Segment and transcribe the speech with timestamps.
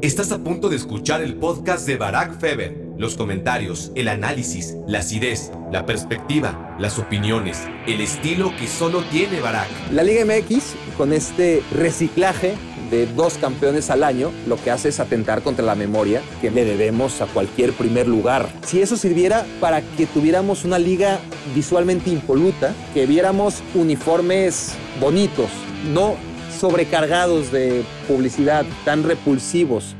[0.00, 2.76] Estás a punto de escuchar el podcast de Barack Feber.
[2.98, 9.40] Los comentarios, el análisis, la acidez, la perspectiva, las opiniones, el estilo que solo tiene
[9.40, 9.66] Barack.
[9.90, 12.54] La Liga MX, con este reciclaje
[12.92, 16.64] de dos campeones al año, lo que hace es atentar contra la memoria que le
[16.64, 18.48] debemos a cualquier primer lugar.
[18.64, 21.18] Si eso sirviera para que tuviéramos una liga
[21.56, 25.50] visualmente impoluta, que viéramos uniformes bonitos,
[25.92, 26.14] no
[26.58, 29.94] sobrecargados de publicidad, tan repulsivos.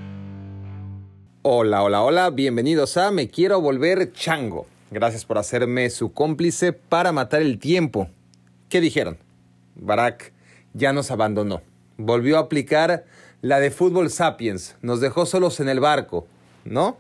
[1.43, 4.67] Hola, hola, hola, bienvenidos a Me Quiero Volver Chango.
[4.91, 8.09] Gracias por hacerme su cómplice para matar el tiempo.
[8.69, 9.19] ¿Qué dijeron?
[9.77, 10.33] Barack
[10.75, 11.63] ya nos abandonó.
[11.97, 13.05] Volvió a aplicar
[13.41, 14.75] la de Fútbol Sapiens.
[14.83, 16.27] Nos dejó solos en el barco.
[16.65, 16.99] ¿No?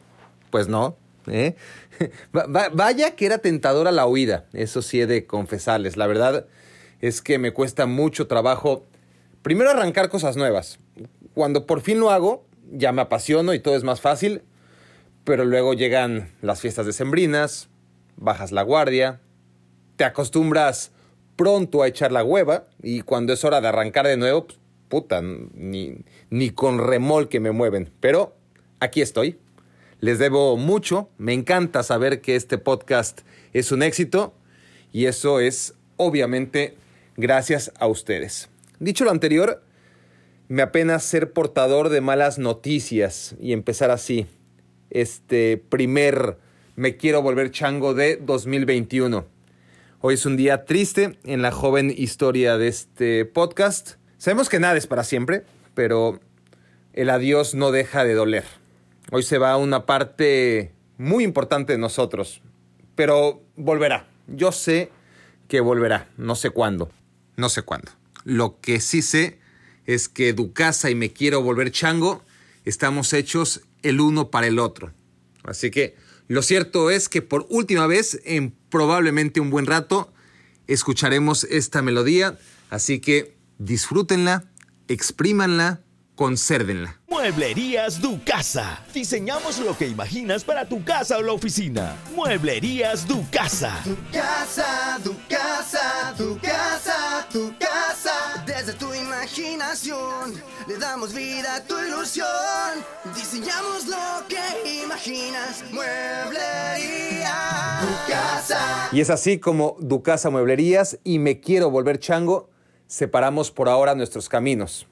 [0.50, 0.96] Pues no.
[1.26, 1.56] ¿eh?
[2.72, 4.44] Vaya que era tentadora la huida.
[4.52, 5.96] Eso sí he de confesarles.
[5.96, 6.46] La verdad
[7.00, 8.84] es que me cuesta mucho trabajo
[9.42, 10.78] primero arrancar cosas nuevas.
[11.34, 14.42] Cuando por fin lo hago, ya me apasiono y todo es más fácil,
[15.24, 17.68] pero luego llegan las fiestas decembrinas,
[18.16, 19.20] bajas la guardia,
[19.96, 20.92] te acostumbras
[21.36, 24.58] pronto a echar la hueva y cuando es hora de arrancar de nuevo, pues,
[24.88, 25.98] puta, ni,
[26.30, 27.90] ni con remolque me mueven.
[28.00, 28.34] Pero
[28.80, 29.38] aquí estoy.
[30.00, 31.10] Les debo mucho.
[31.18, 33.20] Me encanta saber que este podcast
[33.52, 34.34] es un éxito
[34.92, 36.76] y eso es obviamente
[37.16, 38.48] gracias a ustedes.
[38.80, 39.64] Dicho lo anterior,
[40.46, 44.28] me apena ser portador de malas noticias y empezar así
[44.90, 46.38] este primer
[46.76, 49.26] Me quiero volver chango de 2021.
[50.00, 53.96] Hoy es un día triste en la joven historia de este podcast.
[54.16, 55.42] Sabemos que nada es para siempre,
[55.74, 56.20] pero
[56.92, 58.44] el adiós no deja de doler.
[59.10, 62.42] Hoy se va una parte muy importante de nosotros,
[62.94, 64.06] pero volverá.
[64.28, 64.92] Yo sé
[65.48, 66.90] que volverá, no sé cuándo,
[67.36, 67.97] no sé cuándo.
[68.28, 69.38] Lo que sí sé
[69.86, 72.22] es que Ducasa y Me Quiero Volver Chango
[72.66, 74.92] estamos hechos el uno para el otro.
[75.44, 75.96] Así que
[76.26, 80.12] lo cierto es que por última vez en probablemente un buen rato
[80.66, 82.38] escucharemos esta melodía.
[82.68, 84.44] Así que disfrútenla,
[84.88, 85.80] exprímanla
[86.18, 86.98] consérvenla.
[87.06, 88.84] Mueblerías Ducasa.
[88.92, 91.94] Diseñamos lo que imaginas para tu casa o la oficina.
[92.12, 93.80] Mueblerías Ducasa.
[93.84, 98.42] Tu casa, tu casa, tu casa, tu casa.
[98.44, 102.26] Desde tu imaginación le damos vida a tu ilusión.
[103.14, 105.62] Diseñamos lo que imaginas.
[105.70, 107.30] Mueblerías
[107.80, 108.88] Ducasa.
[108.90, 112.50] Y es así como Ducasa Mueblerías y Me Quiero Volver Chango
[112.88, 114.88] separamos por ahora nuestros caminos.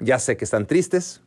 [0.00, 1.22] Ya sé que están tristes,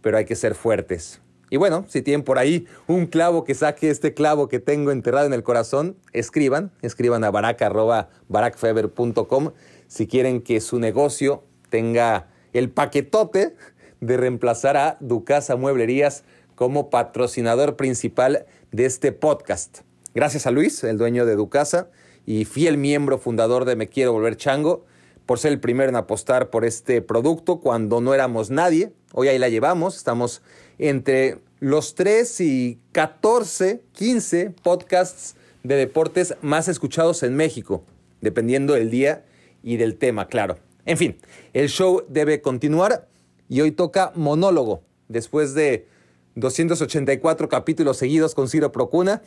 [0.00, 1.20] pero hay que ser fuertes.
[1.48, 5.26] Y bueno, si tienen por ahí un clavo que saque este clavo que tengo enterrado
[5.26, 9.52] en el corazón, escriban, escriban a baraca.baracfeber.com
[9.86, 13.54] si quieren que su negocio tenga el paquetote
[14.00, 16.24] de reemplazar a Ducasa Mueblerías
[16.56, 19.82] como patrocinador principal de este podcast.
[20.14, 21.90] Gracias a Luis, el dueño de Ducasa
[22.24, 24.84] y fiel miembro fundador de Me Quiero Volver Chango
[25.26, 28.92] por ser el primero en apostar por este producto cuando no éramos nadie.
[29.12, 30.40] Hoy ahí la llevamos, estamos
[30.78, 35.34] entre los 3 y 14, 15 podcasts
[35.64, 37.82] de deportes más escuchados en México,
[38.20, 39.24] dependiendo del día
[39.62, 40.58] y del tema, claro.
[40.84, 41.18] En fin,
[41.52, 43.08] el show debe continuar
[43.48, 44.82] y hoy toca monólogo.
[45.08, 45.88] Después de
[46.36, 49.22] 284 capítulos seguidos con Ciro Procuna,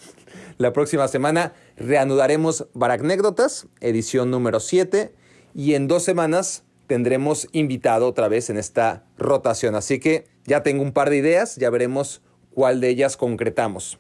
[0.57, 5.18] la próxima semana reanudaremos Baracnécdotas, edición número 7
[5.53, 9.75] y en dos semanas tendremos invitado otra vez en esta rotación.
[9.75, 12.21] Así que ya tengo un par de ideas, ya veremos
[12.53, 13.99] cuál de ellas concretamos.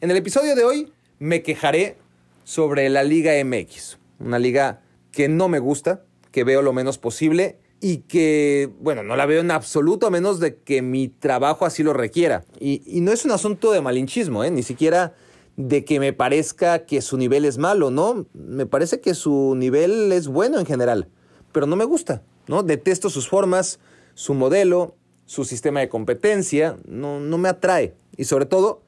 [0.00, 1.96] En el episodio de hoy me quejaré
[2.44, 4.80] sobre la Liga MX, una liga
[5.12, 6.02] que no me gusta,
[6.32, 10.40] que veo lo menos posible y que, bueno, no la veo en absoluto a menos
[10.40, 12.44] de que mi trabajo así lo requiera.
[12.58, 14.50] Y, no es un asunto de malinchismo, ¿eh?
[14.50, 15.14] ni siquiera
[15.56, 18.26] de que me parezca que su nivel es malo, ¿no?
[18.34, 21.08] Me parece que su nivel es bueno en general,
[21.52, 22.62] pero no me gusta, ¿no?
[22.62, 23.78] Detesto sus formas,
[24.14, 24.94] su modelo,
[25.26, 27.94] su sistema de competencia, no, no me atrae.
[28.16, 28.82] Y sobre todo,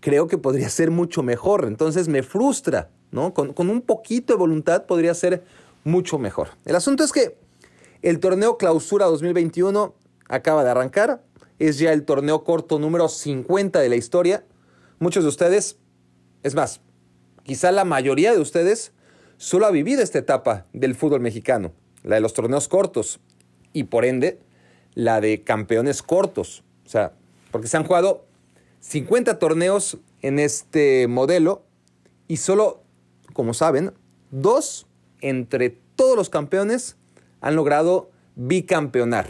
[0.00, 3.34] creo que podría ser mucho mejor, entonces me frustra, ¿no?
[3.34, 5.42] Con, con un poquito de voluntad podría ser
[5.84, 6.50] mucho mejor.
[6.64, 7.36] El asunto es que
[8.02, 9.94] el torneo Clausura 2021
[10.28, 11.22] acaba de arrancar,
[11.58, 14.44] es ya el torneo corto número 50 de la historia.
[14.98, 15.76] Muchos de ustedes
[16.42, 16.80] es más,
[17.44, 18.92] quizá la mayoría de ustedes
[19.36, 21.72] solo ha vivido esta etapa del fútbol mexicano,
[22.02, 23.20] la de los torneos cortos
[23.72, 24.40] y por ende
[24.94, 26.64] la de campeones cortos.
[26.84, 27.12] O sea,
[27.50, 28.26] porque se han jugado
[28.80, 31.64] 50 torneos en este modelo
[32.28, 32.82] y solo,
[33.32, 33.92] como saben,
[34.30, 34.86] dos
[35.20, 36.96] entre todos los campeones
[37.40, 39.28] han logrado bicampeonar.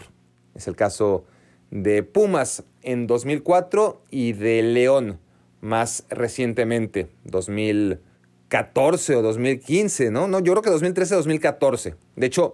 [0.54, 1.24] Es el caso
[1.70, 5.18] de Pumas en 2004 y de León
[5.62, 10.28] más recientemente, 2014 o 2015, ¿no?
[10.28, 11.94] No, yo creo que 2013-2014.
[12.16, 12.52] De hecho,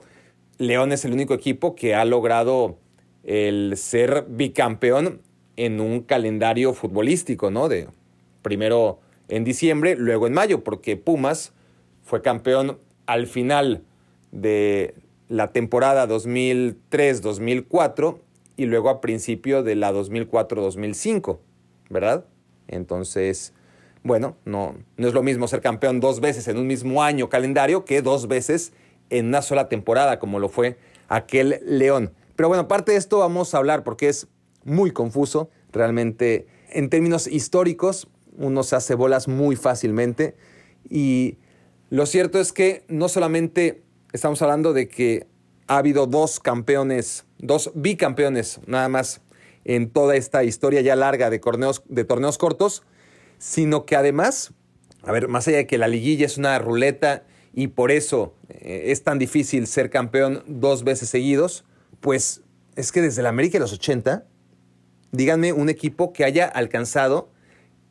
[0.58, 2.78] León es el único equipo que ha logrado
[3.24, 5.20] el ser bicampeón
[5.56, 7.68] en un calendario futbolístico, ¿no?
[7.68, 7.88] De
[8.42, 11.54] primero en diciembre, luego en mayo, porque Pumas
[12.02, 13.82] fue campeón al final
[14.32, 14.94] de
[15.28, 18.18] la temporada 2003-2004
[18.56, 21.38] y luego a principio de la 2004-2005,
[21.88, 22.26] ¿verdad?
[22.68, 23.52] Entonces,
[24.02, 27.84] bueno, no, no es lo mismo ser campeón dos veces en un mismo año calendario
[27.84, 28.72] que dos veces
[29.10, 30.78] en una sola temporada, como lo fue
[31.08, 32.12] aquel León.
[32.36, 34.28] Pero bueno, aparte de esto vamos a hablar porque es
[34.64, 40.36] muy confuso, realmente en términos históricos uno se hace bolas muy fácilmente
[40.88, 41.38] y
[41.90, 43.82] lo cierto es que no solamente
[44.12, 45.26] estamos hablando de que
[45.66, 49.20] ha habido dos campeones, dos bicampeones nada más
[49.64, 52.82] en toda esta historia ya larga de torneos, cortos,
[53.38, 54.52] sino que además,
[55.02, 58.84] a ver, más allá de que la liguilla es una ruleta y por eso eh,
[58.86, 61.64] es tan difícil ser campeón dos veces seguidos,
[62.00, 62.42] pues
[62.76, 64.26] es que desde la América de los 80,
[65.12, 67.30] díganme un equipo que haya alcanzado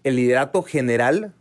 [0.03, 1.33] el liderato general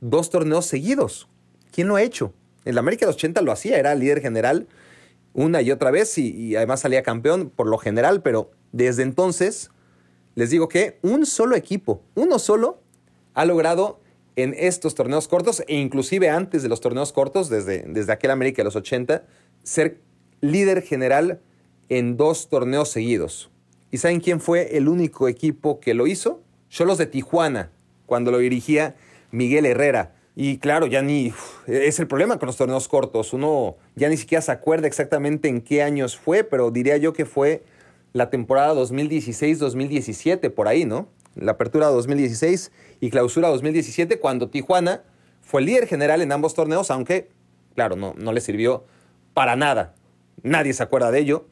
[0.00, 1.28] dos torneos seguidos.
[1.72, 2.34] ¿Quién lo ha hecho?
[2.64, 4.68] En la América de los 80 lo hacía, era líder general
[5.34, 9.70] una y otra vez y, además salía campeón por lo general, pero desde entonces
[10.34, 12.80] les digo que un solo equipo, uno solo,
[13.34, 14.00] ha logrado
[14.36, 18.62] en estos torneos cortos e inclusive antes de los torneos cortos, desde, desde aquel América
[18.62, 19.24] de los 80,
[19.62, 20.00] ser
[20.40, 21.40] líder general
[21.88, 23.50] en dos torneos seguidos.
[23.90, 26.40] ¿Y saben quién fue el único equipo que lo hizo?
[26.80, 27.70] los de Tijuana,
[28.06, 28.96] cuando lo dirigía
[29.30, 30.14] Miguel Herrera.
[30.34, 31.34] Y claro, ya ni
[31.66, 33.34] es el problema con los torneos cortos.
[33.34, 37.26] Uno ya ni siquiera se acuerda exactamente en qué años fue, pero diría yo que
[37.26, 37.62] fue
[38.12, 41.08] la temporada 2016-2017, por ahí, ¿no?
[41.34, 45.02] La apertura 2016 y clausura 2017, cuando Tijuana
[45.40, 47.30] fue el líder general en ambos torneos, aunque,
[47.74, 48.84] claro, no, no le sirvió
[49.34, 49.94] para nada.
[50.42, 51.46] Nadie se acuerda de ello.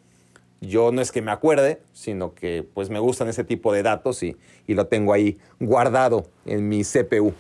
[0.61, 4.23] Yo no es que me acuerde, sino que pues me gustan ese tipo de datos
[4.23, 4.37] y,
[4.67, 7.33] y lo tengo ahí guardado en mi CPU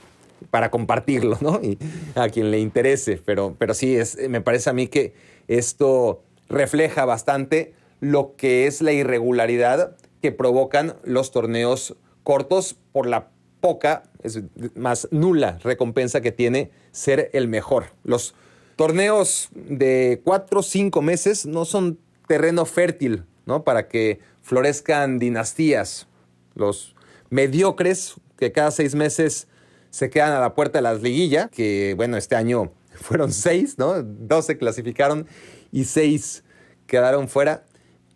[0.50, 1.61] para compartirlo, ¿no?
[1.62, 1.78] Y
[2.14, 5.12] a quien le interese, pero, pero sí, es, me parece a mí que
[5.49, 13.31] esto refleja bastante lo que es la irregularidad que provocan los torneos cortos por la
[13.61, 14.41] poca, es
[14.75, 17.87] más nula recompensa que tiene ser el mejor.
[18.05, 18.35] Los
[18.76, 23.64] torneos de cuatro o cinco meses no son terreno fértil, ¿no?
[23.64, 26.06] Para que florezcan dinastías.
[26.55, 26.94] Los
[27.29, 29.49] mediocres que cada seis meses
[29.91, 34.03] se quedan a la puerta de las liguillas, que bueno, este año fueron seis, ¿no?
[34.03, 35.26] Dos se clasificaron
[35.73, 36.44] y seis
[36.87, 37.64] quedaron fuera.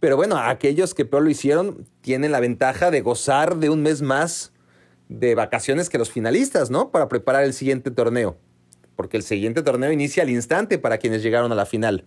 [0.05, 4.03] Pero bueno, aquellos que peor lo hicieron tienen la ventaja de gozar de un mes
[4.03, 4.53] más
[5.09, 6.91] de vacaciones que los finalistas, ¿no?
[6.91, 8.37] Para preparar el siguiente torneo.
[8.97, 12.05] Porque el siguiente torneo inicia al instante para quienes llegaron a la final.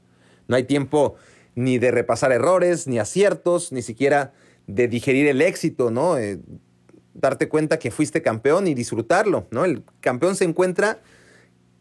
[0.48, 1.16] No hay tiempo
[1.56, 4.32] ni de repasar errores, ni aciertos, ni siquiera
[4.68, 6.20] de digerir el éxito, ¿no?
[6.20, 6.38] Eh,
[7.16, 9.66] darte cuenta que fuiste campeón y disfrutarlo, ¿no?
[9.66, 11.02] El campeón se encuentra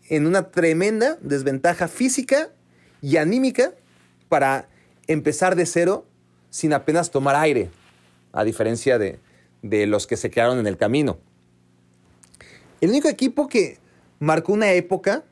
[0.08, 2.48] en una tremenda desventaja física
[3.02, 3.72] y anímica
[4.30, 4.70] para
[5.06, 6.06] empezar de cero
[6.50, 7.70] sin apenas tomar aire,
[8.32, 9.18] a diferencia de,
[9.62, 11.18] de los que se quedaron en el camino.
[12.80, 13.78] El único equipo que
[14.18, 15.24] marcó una época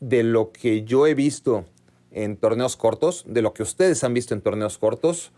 [0.00, 1.64] de lo que yo he visto
[2.10, 5.32] en torneos cortos, de lo que ustedes han visto en torneos cortos,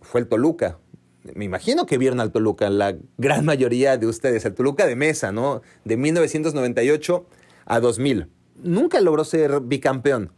[0.00, 0.78] fue el Toluca
[1.22, 5.32] me imagino que vieron al Toluca, la gran mayoría de ustedes, el Toluca de mesa,
[5.32, 5.62] ¿no?
[5.84, 7.26] De 1998
[7.66, 8.28] a 2000.
[8.62, 10.32] Nunca logró ser bicampeón,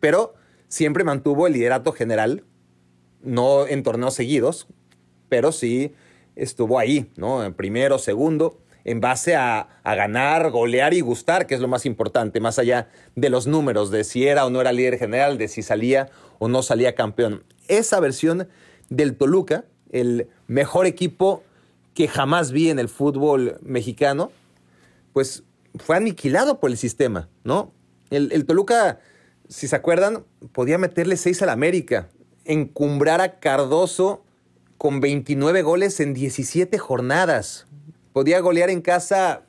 [0.00, 0.34] pero
[0.72, 2.44] siempre mantuvo el liderato general,
[3.20, 4.68] no en torneos seguidos,
[5.28, 5.94] pero sí
[6.34, 7.44] estuvo ahí, ¿no?
[7.44, 11.84] En primero, segundo, en base a, a, ganar, golear y gustar, que es lo más
[11.84, 15.48] importante, más allá de los números, de si era o no era líder general, de
[15.48, 17.44] si salía o no salía campeón.
[17.68, 18.48] Esa versión
[18.88, 21.44] del Toluca el mejor equipo
[21.94, 24.32] que jamás vi en el fútbol mexicano,
[25.12, 25.44] pues
[25.78, 27.72] fue aniquilado por el sistema, ¿no?
[28.10, 29.00] El, Toluca,
[29.52, 32.08] si se acuerdan, podía meterle seis al América,
[32.44, 34.24] encumbrar a Cardoso
[34.78, 37.66] con 29 goles en 17 jornadas.
[38.12, 39.42] Podía golear en casa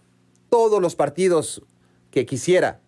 [0.49, 1.63] todos los partidos
[2.11, 2.81] que quisiera,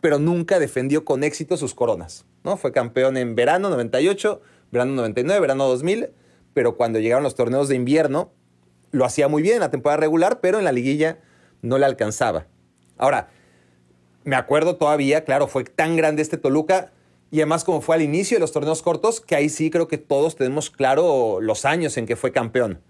[0.00, 2.56] pero nunca defendió con éxito sus coronas, ¿no?
[2.56, 4.40] Fue campeón en verano 98,
[4.72, 6.10] verano 99, verano 2000
[6.58, 8.32] pero cuando llegaron los torneos de invierno,
[8.90, 11.20] lo hacía muy bien en la temporada regular, pero en la liguilla
[11.62, 12.48] no le alcanzaba.
[12.96, 13.28] Ahora,
[14.28, 16.92] me acuerdo todavía, claro, fue tan grande este Toluca
[17.30, 19.96] Y además, como fue al inicio de los torneos cortos, que ahí sí creo que
[19.96, 22.82] todos tenemos claro los años en que fue campeón.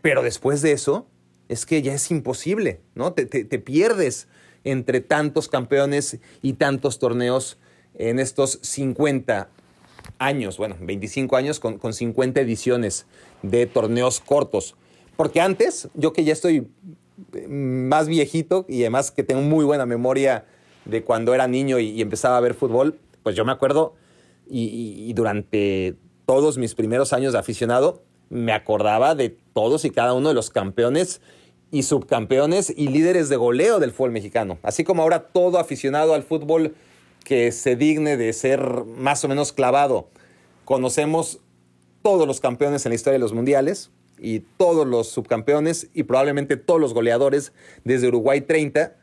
[0.00, 1.06] Pero después de eso,
[1.50, 3.12] es que ya es imposible, ¿no?
[3.12, 3.26] Te,
[3.58, 4.28] pierdes
[4.64, 7.58] entre tantos campeones y tantos torneos
[7.94, 9.50] en estos 50
[10.18, 13.04] años, bueno, 25 años con, con 50 ediciones
[13.42, 14.76] de torneos cortos.
[15.16, 16.68] Porque antes, yo que ya estoy
[17.48, 20.46] más viejito y además que tengo muy buena memoria
[20.86, 23.94] de cuando era niño y, empezaba a ver fútbol, pues yo me acuerdo
[24.48, 30.28] y, durante todos mis primeros años de aficionado me acordaba de todos y cada uno
[30.28, 31.20] de los campeones
[31.70, 34.58] y subcampeones y líderes de goleo del fútbol mexicano.
[34.62, 36.74] Así como ahora todo aficionado al fútbol
[37.24, 40.08] que se digne de ser más o menos clavado,
[40.64, 41.40] conocemos
[42.02, 46.56] todos los campeones en la historia de los mundiales, y todos los subcampeones y probablemente
[46.56, 47.52] todos los goleadores
[47.84, 48.96] desde Uruguay 30,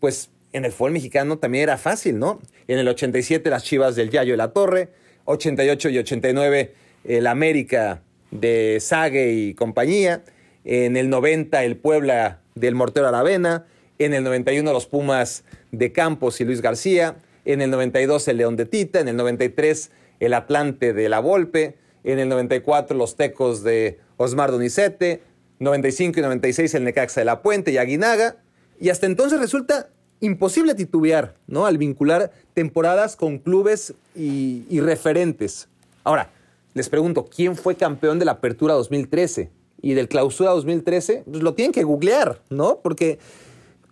[0.00, 2.40] pues en el fútbol mexicano también era fácil, ¿no?
[2.66, 4.88] En el 87 las Chivas del Yayo de la Torre,
[5.24, 6.74] 88 y 89
[7.04, 10.22] el América de Sague y compañía,
[10.64, 13.66] en el 90 el Puebla del Mortero Aravena,
[13.98, 18.56] en el 91 los Pumas de Campos y Luis García, en el 92 el León
[18.56, 19.90] de Tita, en el 93
[20.20, 25.22] el Atlante de La Volpe, en el 94 los Tecos de Osmar Donizete,
[25.60, 28.36] 95 y 96 el Necaxa de la Puente y Aguinaga.
[28.80, 29.88] Y hasta entonces resulta
[30.20, 31.66] imposible titubear, ¿no?
[31.66, 35.68] Al vincular temporadas con clubes y, referentes.
[36.04, 36.30] Ahora,
[36.74, 41.24] les pregunto, ¿quién fue campeón de la Apertura 2013 y del Clausura 2013?
[41.28, 42.80] Pues lo tienen que googlear, ¿no?
[42.82, 43.18] Porque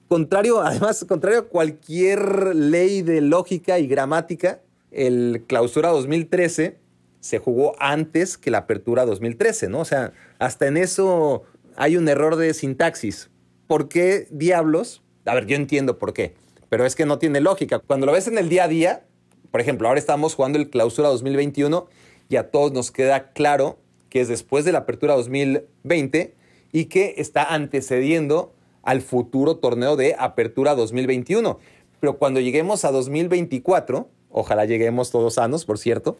[0.09, 6.78] contrario, además, contrario a cualquier ley de lógica y gramática, el Clausura 2013
[7.21, 9.80] se jugó antes que la apertura 2013, ¿no?
[9.80, 11.42] O sea, hasta en eso
[11.76, 13.30] hay un error de sintaxis.
[13.66, 15.02] ¿Por qué diablos?
[15.26, 16.35] A ver, yo entiendo por qué,
[16.68, 17.80] pero es que no tiene lógica.
[17.80, 19.04] Cuando lo ves en el día a día,
[19.50, 21.88] por ejemplo, ahora estamos jugando el clausura 2021
[22.28, 23.78] y a todos nos queda claro
[24.09, 26.35] que es después de la apertura 2020
[26.73, 28.52] y que está antecediendo
[28.83, 31.59] al futuro torneo de apertura 2021.
[32.00, 36.18] Pero cuando lleguemos a 2024, ojalá lleguemos todos sanos, por cierto,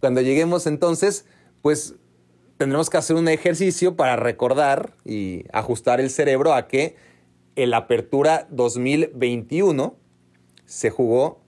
[0.00, 1.26] cuando lleguemos entonces,
[1.60, 1.96] pues
[2.56, 6.96] tendremos que hacer un ejercicio para recordar y ajustar el cerebro a que
[7.62, 9.98] el Apertura 2021
[10.64, 11.44] se jugó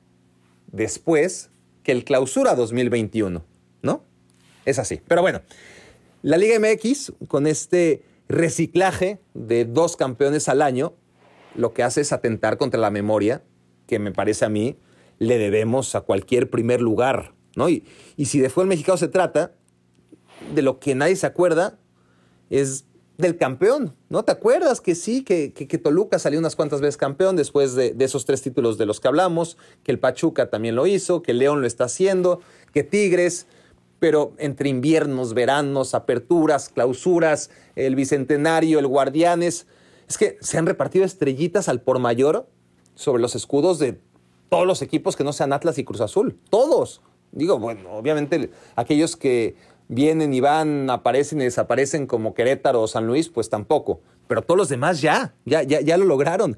[0.66, 1.50] después
[1.82, 3.44] que el Clausura 2021,
[3.82, 4.04] ¿no?
[4.64, 5.00] Es así.
[5.06, 5.40] Pero bueno,
[6.22, 10.94] la Liga MX con este reciclaje de dos campeones al año,
[11.54, 13.42] lo que hace es atentar contra la memoria,
[13.86, 14.78] que me parece a mí
[15.18, 17.68] le debemos a cualquier primer lugar ¿no?
[17.68, 17.84] Y,
[18.24, 19.54] si de fútbol mexicano se trata,
[20.54, 21.78] de lo que nadie se acuerda
[22.48, 22.86] es
[23.20, 24.24] del campeón, ¿no?
[24.24, 28.04] ¿Te acuerdas que sí, que, que, Toluca salió unas cuantas veces campeón después de, de,
[28.04, 31.60] esos tres títulos de los que hablamos, que el Pachuca también lo hizo, que León
[31.60, 32.40] lo está haciendo,
[32.72, 33.46] que Tigres,
[34.00, 39.66] pero entre inviernos, veranos, aperturas, clausuras, el Bicentenario, el Guardianes,
[40.08, 42.48] es que se han repartido estrellitas al por mayor
[42.94, 44.00] sobre los escudos de
[44.48, 47.00] todos los equipos que no sean Atlas y Cruz Azul, todos.
[47.32, 49.54] Digo, bueno, obviamente aquellos que
[49.90, 54.00] vienen y van, aparecen y desaparecen como Querétaro o San Luis, pues tampoco.
[54.28, 56.56] Pero todos los demás ya, ya, ya, ya lo lograron.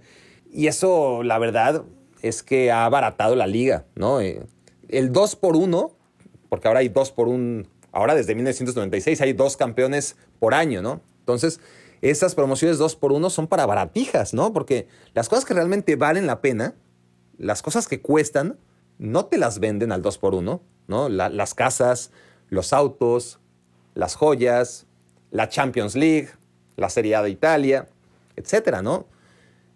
[0.52, 1.82] Y eso, la verdad,
[2.20, 4.20] es que ha abaratado la liga, ¿no?
[4.20, 4.42] Eh,
[4.88, 5.92] el 2 por 1,
[6.50, 11.00] porque ahora hay 2 por 1, ahora desde 1996 hay dos campeones por año, ¿no?
[11.20, 11.58] Entonces,
[12.02, 14.52] esas promociones 2 por 1 son para baratijas, ¿no?
[14.52, 16.74] Porque las cosas que realmente valen la pena,
[17.38, 18.58] las cosas que cuestan,
[18.98, 21.08] no te las venden al 2 por 1 ¿no?
[21.08, 22.10] las casas,
[22.52, 23.40] los autos,
[23.94, 24.86] las joyas,
[25.30, 26.28] la Champions League,
[26.76, 27.88] la Serie A de Italia,
[28.36, 29.06] etcétera, ¿no?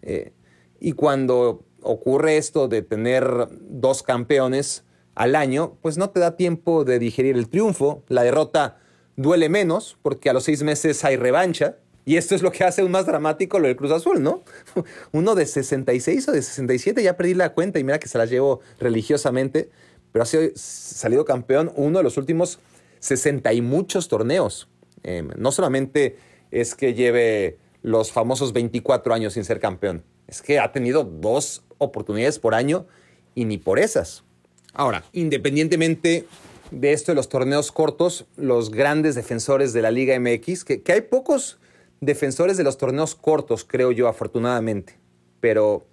[0.03, 0.33] Eh,
[0.79, 6.85] y cuando ocurre esto de tener dos campeones al año, pues no te da tiempo
[6.85, 8.77] de digerir el triunfo, la derrota
[9.17, 12.83] duele menos porque a los seis meses hay revancha, y esto es lo que hace
[12.83, 14.45] aún más dramático lo del Cruz Azul, ¿no?
[15.13, 18.27] Uno de 66 o de 67, ya perdí la cuenta y mira que se la
[18.27, 19.71] llevo religiosamente,
[20.17, 22.59] pero ha sido, salido campeón uno de los últimos
[23.01, 24.67] 60 y muchos torneos.
[25.03, 26.17] Em, no solamente
[26.51, 31.65] es que lleve los famosos 24 años sin ser campeón, es que ha tenido dos
[31.77, 32.87] oportunidades por año
[33.35, 34.25] y ni por esas.
[34.73, 36.25] Ahora, independientemente
[36.71, 41.03] de esto de los torneos cortos, los grandes defensores de la Liga MX, que hay
[41.03, 41.59] pocos
[42.01, 44.99] defensores de los torneos cortos, creo yo, afortunadamente.
[45.41, 45.85] Pero,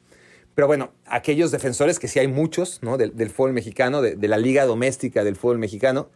[0.55, 2.97] pero bueno, aquellos defensores, que sí hay muchos, ¿no?
[2.97, 6.09] Del, fútbol mexicano, de, la liga doméstica del fútbol mexicano,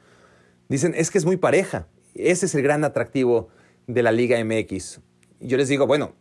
[0.70, 1.88] dicen, es que es muy pareja.
[2.13, 3.50] Ese es el gran atractivo
[3.88, 5.00] de la Liga MX.
[5.39, 6.13] Yo les digo, bueno,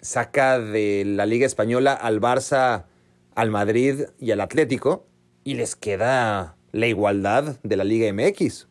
[0.00, 2.86] saca de la Liga Española al Barça,
[3.34, 5.06] al Madrid y al Atlético,
[5.44, 8.68] y les queda la igualdad de la Liga MX.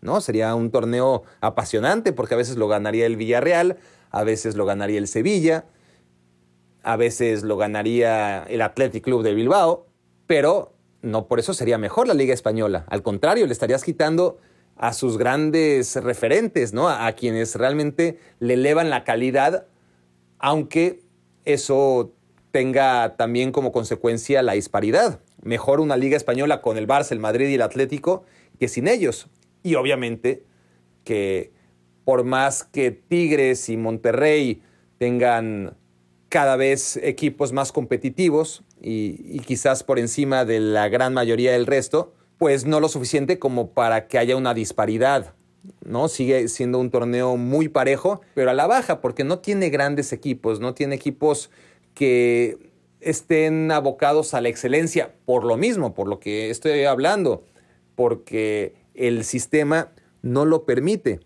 [0.00, 0.20] ¿no?
[0.20, 3.78] Sería un torneo apasionante porque a veces lo ganaría el Villarreal,
[4.10, 5.66] a veces lo ganaría el Sevilla,
[6.82, 9.86] a veces lo ganaría el Athletic Club de Bilbao,
[10.26, 10.72] pero
[11.02, 12.84] no por eso sería mejor la Liga Española.
[12.88, 14.38] Al contrario, le estarías quitando
[14.76, 16.88] a sus grandes referentes, ¿no?
[16.88, 19.66] A, quienes realmente le elevan la calidad,
[20.38, 21.02] aunque
[21.44, 22.12] eso
[22.50, 25.20] tenga también como consecuencia la disparidad.
[25.42, 28.24] Mejor una liga española con el Barça, el Madrid y el Atlético
[28.58, 29.28] que sin ellos.
[29.62, 30.44] Y obviamente
[31.04, 31.52] que
[32.04, 34.62] por más que Tigres y Monterrey
[34.98, 35.76] tengan
[36.30, 42.14] cada vez equipos más competitivos y, quizás por encima de la gran mayoría del resto,
[42.38, 45.34] pues no lo suficiente como para que haya una disparidad.
[45.84, 46.08] ¿no?
[46.08, 50.60] Sigue siendo un torneo muy parejo, pero a la baja, porque no tiene grandes equipos,
[50.60, 51.50] no tiene equipos
[51.94, 52.56] que
[53.00, 57.44] estén abocados a la excelencia, por lo mismo, por lo que estoy hablando,
[57.96, 61.20] porque el sistema no lo permite.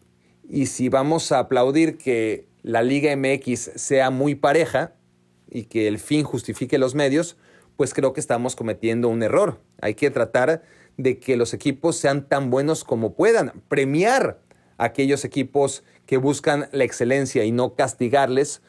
[0.48, 4.94] Y si vamos a aplaudir que la Liga MX sea muy pareja
[5.50, 7.36] y que el fin justifique los medios,
[7.76, 9.60] pues creo que estamos cometiendo un error.
[9.82, 10.62] Hay que tratar
[10.96, 14.40] de que los equipos sean tan buenos como puedan, premiar
[14.78, 18.62] a aquellos equipos que buscan la excelencia y no castigarles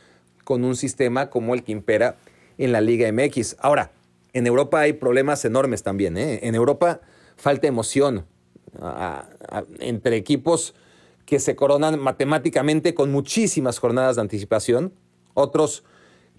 [0.43, 2.17] con un sistema como el que impera
[2.57, 3.55] en la Liga MX.
[3.59, 3.93] Ahora,
[4.33, 6.17] en Europa hay problemas enormes también.
[6.17, 6.41] ¿eh?
[6.43, 6.99] En Europa
[7.37, 8.25] falta emoción
[9.79, 10.75] entre equipos
[11.25, 14.93] que se coronan matemáticamente con muchísimas jornadas de anticipación,
[15.33, 15.83] otros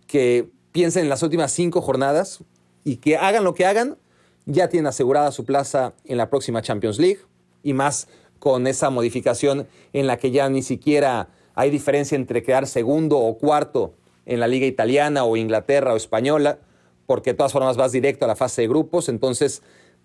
[0.06, 2.40] que piensen en las últimas cinco jornadas
[2.84, 3.98] y que hagan lo que hagan,
[4.44, 7.18] ya tienen asegurada su plaza en la próxima Champions League
[7.62, 12.66] y más con esa modificación en la que ya ni siquiera hay diferencia entre quedar
[12.66, 16.60] segundo o cuarto en la liga italiana o Inglaterra o española,
[17.06, 19.62] porque de todas formas vas directo a la fase de grupos, entonces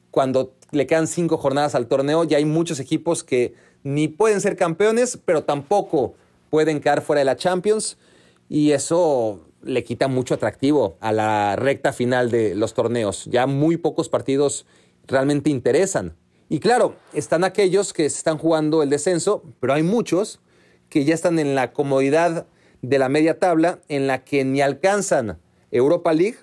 [0.09, 4.55] cuando le quedan cinco jornadas al torneo, ya hay muchos equipos que ni pueden ser
[4.55, 6.15] campeones, pero tampoco
[6.49, 7.97] pueden quedar fuera de la Champions.
[8.49, 13.25] Y eso le quita mucho atractivo a la recta final de los torneos.
[13.25, 14.65] Ya muy pocos partidos
[15.07, 16.15] realmente interesan.
[16.49, 20.41] Y claro, están aquellos que están jugando el descenso, pero hay muchos
[20.89, 22.45] que ya están en la comodidad
[22.81, 25.39] de la media tabla, en la que ni alcanzan
[25.71, 26.37] Europa League,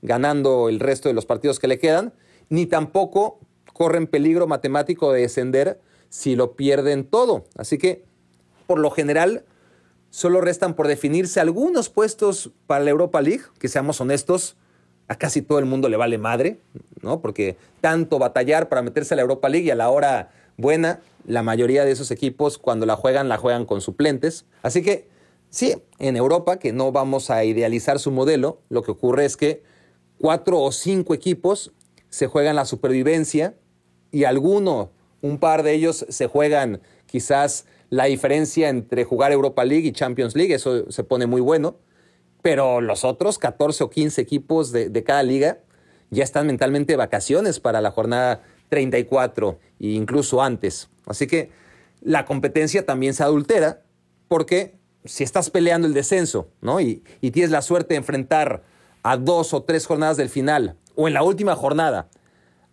[0.00, 2.12] ganando el resto de los partidos que le quedan,
[2.48, 3.38] ni tampoco
[3.72, 5.80] corren peligro matemático de descender
[6.12, 7.46] si lo pierden todo.
[7.56, 8.04] Así que,
[8.66, 9.46] por lo general,
[10.10, 14.58] solo restan por definirse algunos puestos para la Europa League, que seamos honestos,
[15.08, 16.60] a casi todo el mundo le vale madre,
[17.00, 17.22] ¿no?
[17.22, 21.42] Porque tanto batallar para meterse a la Europa League y a la hora buena, la
[21.42, 24.44] mayoría de esos equipos cuando la juegan, la juegan con suplentes.
[24.60, 25.08] Así que
[25.48, 29.62] sí, en Europa, que no vamos a idealizar su modelo, lo que ocurre es que
[30.18, 31.72] cuatro o cinco equipos
[32.10, 33.54] se juegan la supervivencia
[34.10, 34.90] y alguno,
[35.22, 40.34] un par de ellos se juegan quizás la diferencia entre jugar Europa League y Champions
[40.34, 41.76] League, eso se pone muy bueno,
[42.42, 45.60] pero los otros 14 o 15 equipos de, cada liga
[46.10, 50.88] ya están mentalmente de vacaciones para la jornada 34 e incluso antes.
[51.06, 51.50] Así que
[52.00, 53.82] la competencia también se adultera
[54.28, 56.80] porque si estás peleando el descenso ¿no?
[56.80, 58.62] y, y tienes la suerte de enfrentar
[59.02, 62.08] a dos o tres jornadas del final o en la última jornada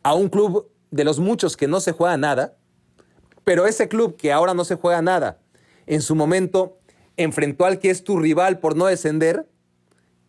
[0.02, 2.58] a un club de los muchos que no se juega nada,
[3.44, 5.40] pero ese club que ahora no se juega nada,
[5.86, 6.78] en su momento
[7.18, 9.48] enfrentó al que es tu rival por no descender,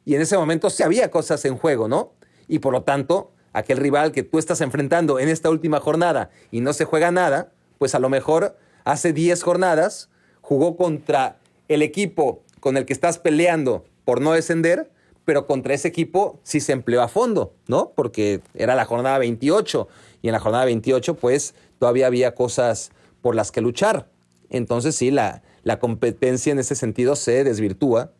[0.05, 2.15] y en ese momento se había cosas en juego, ¿no?
[2.49, 6.61] Y por lo tanto, aquel rival que tú estás enfrentando en esta última jornada y
[6.61, 12.43] no se juega nada, pues a lo mejor hace 10 jornadas jugó contra el equipo
[12.59, 14.91] con el que estás peleando por no descender
[15.31, 17.93] pero contra ese equipo sí se empleó a fondo, ¿no?
[17.95, 19.87] Porque era la jornada 28
[20.23, 24.09] y en la jornada 28 pues todavía había cosas por las que luchar.
[24.49, 28.13] Entonces sí, la, la competencia en ese sentido se desvirtúa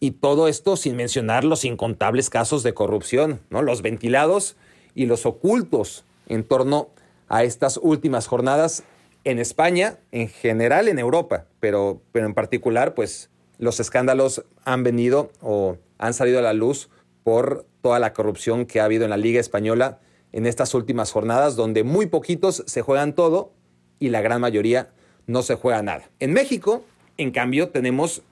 [0.00, 3.62] y todo esto sin mencionar los incontables casos de corrupción, ¿no?
[3.62, 4.56] Los ventilados
[4.94, 6.88] y los ocultos en torno
[7.28, 8.84] a estas últimas jornadas
[9.24, 15.30] en España, en general en Europa, pero, pero en particular pues los escándalos han venido
[15.40, 16.90] o han salido a la luz
[17.22, 20.00] por toda la corrupción que ha habido en la Liga Española
[20.32, 23.52] en estas últimas jornadas, donde muy poquitos se juegan todo
[23.98, 24.90] y la gran mayoría
[25.26, 26.10] no se juega nada.
[26.18, 26.84] En México,
[27.16, 28.22] en cambio, tenemos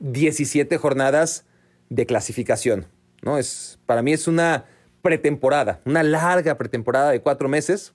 [0.00, 1.46] 17 jornadas
[1.88, 2.86] de clasificación.
[3.22, 3.38] ¿no?
[3.38, 4.66] Es, para mí es una
[5.02, 7.94] pretemporada, una larga pretemporada de cuatro meses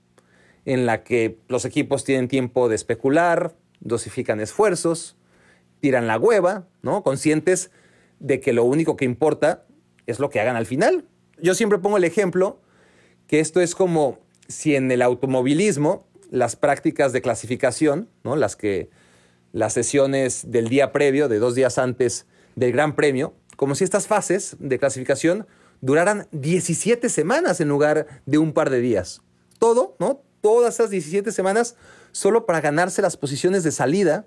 [0.65, 5.17] en la que los equipos tienen tiempo de especular, dosifican esfuerzos,
[5.79, 7.03] tiran la hueva, ¿no?
[7.03, 7.71] Conscientes
[8.19, 9.65] de que lo único que importa
[10.05, 11.05] es lo que hagan al final.
[11.41, 12.59] Yo siempre pongo el ejemplo
[13.29, 18.35] que esto es como si en el automovilismo las prácticas de clasificación, ¿no?
[18.35, 18.89] las que
[19.53, 24.07] las sesiones del día previo, de dos días antes del Gran Premio, como si estas
[24.07, 25.45] fases de clasificación
[25.79, 29.21] duraran 17 semanas en lugar de un par de días.
[29.59, 30.23] Todo, ¿no?
[30.41, 31.75] Todas esas 17 semanas
[32.11, 34.25] solo para ganarse las posiciones de salida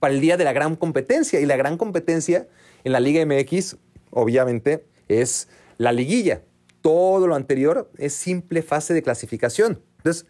[0.00, 1.38] para el día de la gran competencia.
[1.40, 2.48] Y la gran competencia
[2.82, 3.76] en la Liga MX,
[4.10, 6.42] obviamente, es la liguilla.
[6.82, 9.82] Todo lo anterior es simple fase de clasificación.
[9.98, 10.26] Entonces,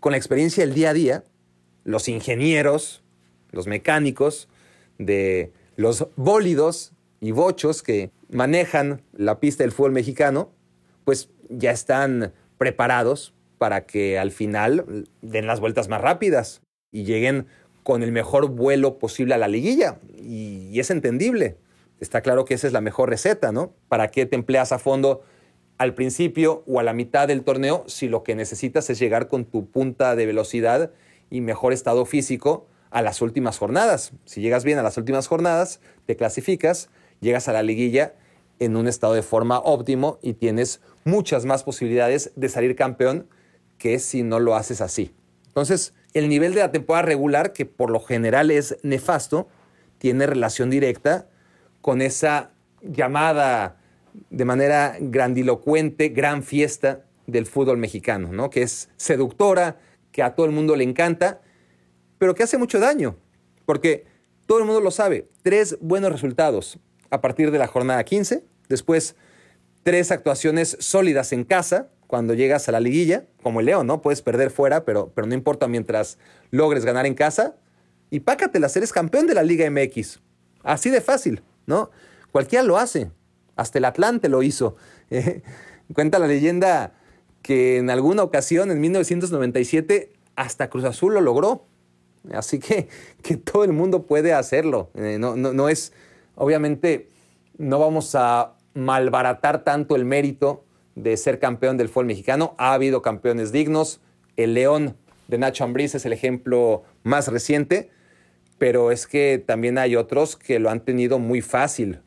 [0.00, 1.24] con la experiencia del día a día,
[1.84, 3.02] los ingenieros,
[3.50, 4.48] los mecánicos
[4.98, 10.52] de los bólidos y bochos que manejan la pista del fútbol mexicano,
[11.04, 17.46] pues ya están preparados para que al final den las vueltas más rápidas y lleguen
[17.82, 19.98] con el mejor vuelo posible a la liguilla.
[20.18, 21.56] Y, es entendible.
[22.00, 23.72] Está claro que esa es la mejor receta, ¿no?
[23.88, 25.22] ¿Para qué te empleas a fondo
[25.78, 29.44] al principio o a la mitad del torneo si lo que necesitas es llegar con
[29.44, 30.90] tu punta de velocidad
[31.30, 34.12] y mejor estado físico a las últimas jornadas?
[34.24, 36.88] Si llegas bien a las últimas jornadas, te clasificas,
[37.20, 38.14] llegas a la liguilla
[38.58, 43.28] en un estado de forma óptimo y tienes muchas más posibilidades de salir campeón
[43.78, 45.14] que si no lo haces así.
[45.48, 49.48] Entonces, el nivel de la temporada regular, que por lo general es nefasto,
[49.98, 51.28] tiene relación directa
[51.82, 52.50] con esa
[52.82, 53.78] llamada
[54.30, 58.50] de manera grandilocuente, gran fiesta del fútbol mexicano, ¿no?
[58.50, 59.78] que es seductora,
[60.12, 61.40] que a todo el mundo le encanta,
[62.18, 63.16] pero que hace mucho daño,
[63.64, 64.06] porque
[64.46, 66.78] todo el mundo lo sabe, tres buenos resultados
[67.10, 69.16] a partir de la jornada 15, después
[69.82, 74.00] tres actuaciones sólidas en casa cuando llegas a la liguilla, como el León, ¿no?
[74.00, 76.18] Puedes perder fuera, pero, pero no importa mientras
[76.50, 77.56] logres ganar en casa.
[78.10, 80.20] Y pácatelas, eres campeón de la Liga MX.
[80.62, 81.90] Así de fácil, ¿no?
[82.30, 83.10] Cualquiera lo hace.
[83.56, 84.76] Hasta el Atlante lo hizo.
[85.92, 86.92] cuenta la leyenda
[87.42, 91.64] que en alguna ocasión, en 1997, hasta Cruz Azul lo logró.
[92.32, 92.88] Así que,
[93.22, 94.90] que todo el mundo puede hacerlo.
[94.94, 95.92] Eh, no, no es,
[96.34, 97.08] obviamente,
[97.58, 100.64] no vamos a malbaratar tanto el mérito
[100.94, 102.54] de ser campeón del fútbol mexicano.
[102.58, 104.00] Ha habido campeones dignos.
[104.36, 104.96] El León
[105.28, 107.90] de Nacho Ambriz es el ejemplo más reciente,
[108.58, 112.00] pero es que también hay otros que lo han tenido muy fácil.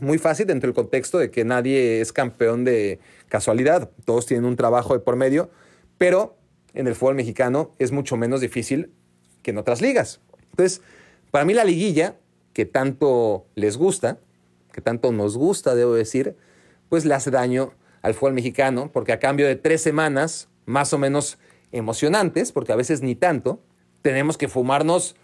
[0.00, 3.90] Muy fácil dentro del contexto de que nadie es campeón de casualidad.
[4.04, 5.50] Todos tienen un trabajo de por medio,
[5.98, 6.36] pero
[6.74, 8.92] en el fútbol mexicano es mucho menos difícil
[9.42, 10.20] que en otras ligas.
[10.50, 10.82] Entonces,
[11.30, 12.16] para mí la liguilla,
[12.52, 14.18] que tanto les gusta,
[14.72, 16.36] que tanto nos gusta, debo decir,
[16.88, 20.98] pues le hace daño al fútbol mexicano, porque a cambio de tres semanas más o
[20.98, 21.38] menos
[21.72, 23.60] emocionantes, porque a veces ni tanto,
[24.02, 25.16] tenemos que fumarnos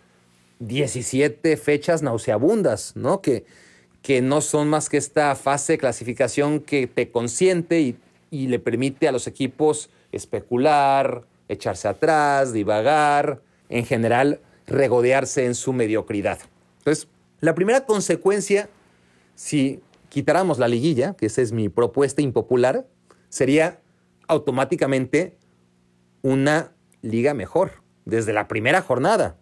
[0.60, 3.20] 17 fechas nauseabundas, ¿no?
[3.20, 3.44] Que,
[4.08, 7.98] que no son más que esta fase de clasificación que te consiente y,
[8.30, 15.74] y le permite a los equipos especular, echarse atrás, divagar, en general regodearse en su
[15.74, 16.38] mediocridad.
[16.78, 17.06] Entonces,
[17.40, 18.70] la primera consecuencia
[19.34, 22.88] si quitáramos la liguilla, que esa es mi propuesta impopular,
[23.28, 23.82] sería
[24.26, 25.36] automáticamente
[26.22, 29.36] una liga mejor, desde la primera jornada,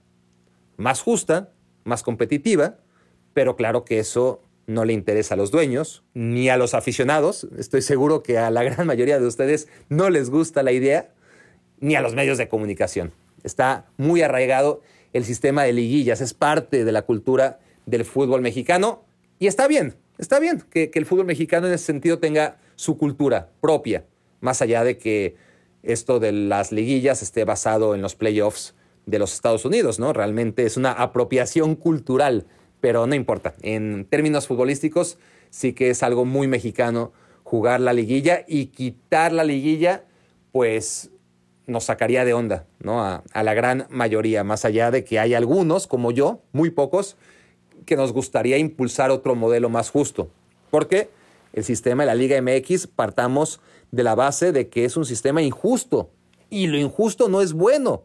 [0.77, 1.53] más justa,
[1.85, 2.79] más competitiva,
[3.33, 7.47] pero claro que eso no le interesa a los dueños ni a los aficionados.
[7.59, 11.13] Estoy seguro que a la gran mayoría de ustedes no les gusta la idea,
[11.79, 13.13] ni a los medios de comunicación.
[13.43, 19.05] Está muy arraigado el sistema de liguillas, es parte de la cultura del fútbol mexicano
[19.39, 23.51] y está bien, está bien que, el fútbol mexicano en ese sentido tenga su cultura
[23.61, 24.05] propia,
[24.41, 25.37] más allá de que
[25.83, 28.75] esto de las liguillas esté basado en los playoffs
[29.07, 30.13] de los Estados Unidos, ¿no?
[30.13, 32.47] Realmente es una apropiación cultural,
[32.81, 33.55] pero no importa.
[33.63, 35.19] En términos futbolísticos,
[35.51, 37.13] sí que es algo muy mexicano
[37.43, 40.05] jugar la liguilla y quitar la liguilla,
[40.53, 41.11] pues
[41.67, 43.03] nos sacaría de onda, ¿no?
[43.05, 47.17] A, a la gran mayoría, más allá de que hay algunos, como yo, muy pocos,
[47.85, 50.29] que nos gustaría impulsar otro modelo más justo.
[50.71, 51.09] Porque
[51.53, 53.61] el sistema de la Liga MX partamos
[53.91, 56.11] de la base de que es un sistema injusto.
[56.51, 58.05] Y lo injusto no es bueno,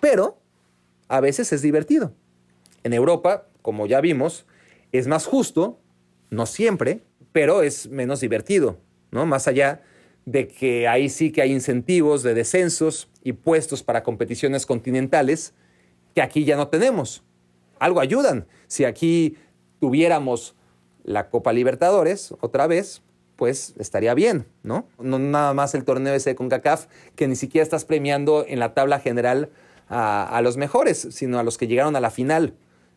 [0.00, 0.38] pero
[1.08, 2.12] a veces es divertido.
[2.84, 4.46] En Europa, como ya vimos,
[4.92, 5.80] es más justo,
[6.30, 8.78] no siempre, pero es menos divertido,
[9.10, 9.24] ¿no?
[9.26, 9.82] Más allá
[10.26, 15.54] de que ahí sí que hay incentivos de descensos y puestos para competiciones continentales
[16.14, 17.24] que aquí ya no tenemos
[17.82, 18.46] algo ayudan.
[18.68, 19.36] Si aquí
[19.80, 20.54] tuviéramos
[21.02, 23.02] la Copa Libertadores otra vez,
[23.34, 24.86] pues estaría bien, ¿no?
[25.00, 28.72] No nada más el torneo ese con CACAF, que ni siquiera estás premiando en la
[28.72, 29.50] tabla general
[29.88, 32.54] a, los mejores, sino a los que llegaron a la final,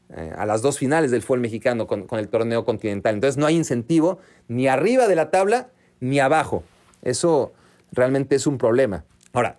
[0.09, 3.15] eh, a las dos finales del fútbol mexicano con, el torneo continental.
[3.15, 6.63] Entonces no hay incentivo ni arriba de la tabla ni abajo.
[7.01, 7.53] Eso
[7.91, 9.03] realmente es un problema.
[9.33, 9.57] Ahora,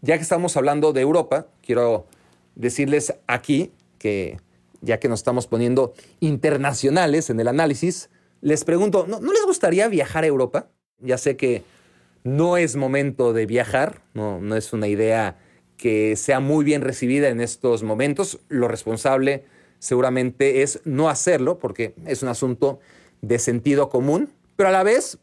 [0.00, 2.06] ya que estamos hablando de Europa, quiero
[2.54, 4.38] decirles aquí que
[4.80, 10.24] ya que nos estamos poniendo internacionales en el análisis, les pregunto, ¿no, les gustaría viajar
[10.24, 10.68] a Europa?
[11.00, 11.64] Ya sé que
[12.22, 15.36] no es momento de viajar, no, no es una idea
[15.76, 18.38] que sea muy bien recibida en estos momentos.
[18.48, 19.44] Lo responsable
[19.80, 22.78] seguramente es no hacerlo porque es un asunto
[23.22, 25.18] de sentido común, pero a la vez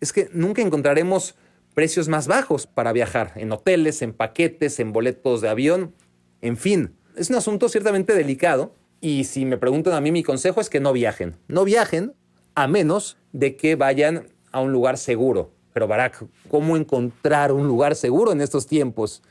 [0.00, 1.36] es que nunca encontraremos
[1.74, 5.94] precios más bajos para viajar en hoteles, en paquetes, en boletos de avión,
[6.40, 6.96] en fin.
[7.16, 10.80] Es un asunto ciertamente delicado y si me preguntan a mí mi consejo es que
[10.80, 11.36] no viajen.
[11.46, 12.14] No viajen
[12.54, 15.52] a menos de que vayan a un lugar seguro.
[15.72, 19.22] Pero Barack, ¿cómo encontrar un lugar seguro en estos tiempos?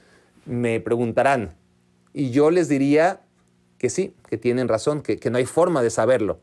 [0.46, 1.56] Me preguntarán.
[2.14, 3.22] Y yo les diría
[3.82, 6.40] que sí, que tienen razón, que, que no hay forma de saberlo.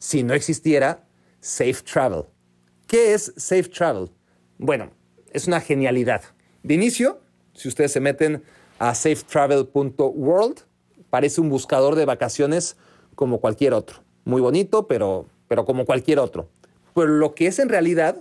[0.00, 1.04] Si no existiera
[1.38, 2.24] Safe Travel.
[2.88, 4.10] ¿Qué es Safe Travel?
[4.58, 4.90] Bueno,
[5.32, 6.22] es una genialidad.
[6.64, 7.20] De inicio,
[7.52, 8.42] si ustedes se meten
[8.80, 10.62] a safetravel.world,
[11.10, 12.76] parece un buscador de vacaciones
[13.14, 14.02] como cualquier otro.
[14.24, 16.48] Muy bonito, pero pero como cualquier otro.
[16.92, 18.16] Pero lo que es en realidad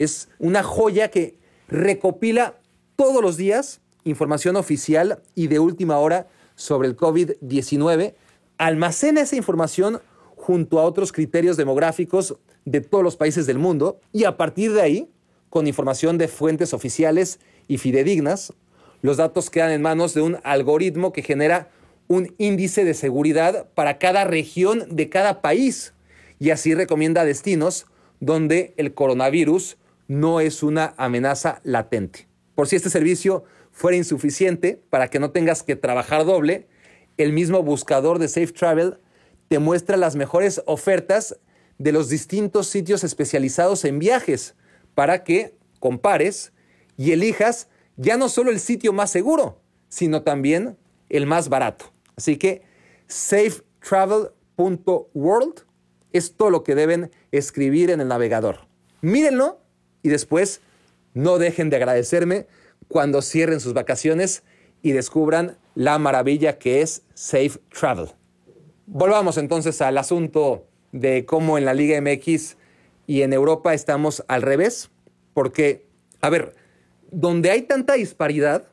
[0.00, 2.56] es una joya que recopila
[2.96, 8.14] todos los días información oficial y de última hora sobre el COVID-19,
[8.58, 10.00] almacena esa información
[10.36, 14.82] junto a otros criterios demográficos de todos los países del mundo y a partir de
[14.82, 15.10] ahí,
[15.50, 18.52] con información de fuentes oficiales y fidedignas,
[19.02, 21.70] los datos quedan en manos de un algoritmo que genera
[22.08, 25.94] un índice de seguridad para cada región de cada país
[26.38, 27.86] y así recomienda destinos
[28.20, 29.76] donde el coronavirus
[30.08, 32.28] no es una amenaza latente.
[32.54, 36.66] Por si este servicio fuera insuficiente para que no tengas que trabajar doble,
[37.18, 38.98] el mismo buscador de Safe Travel
[39.48, 41.38] te muestra las mejores ofertas
[41.76, 44.54] de los distintos sitios especializados en viajes
[44.94, 46.52] para que compares
[46.96, 51.92] y elijas ya no solo el sitio más seguro, sino también el más barato.
[52.16, 52.62] Así que
[53.08, 55.64] safetravel.world
[56.12, 58.68] es todo lo que deben escribir en el navegador.
[59.00, 59.58] Mírenlo
[60.02, 60.60] y después
[61.12, 62.46] no dejen de agradecerme
[62.94, 64.44] cuando cierren sus vacaciones
[64.80, 68.10] y descubran la maravilla que es Safe Travel.
[68.86, 72.56] Volvamos entonces al asunto de cómo en la Liga MX
[73.08, 74.92] y en Europa estamos al revés,
[75.32, 75.88] porque,
[76.20, 76.54] a ver,
[77.10, 78.68] donde hay tanta disparidad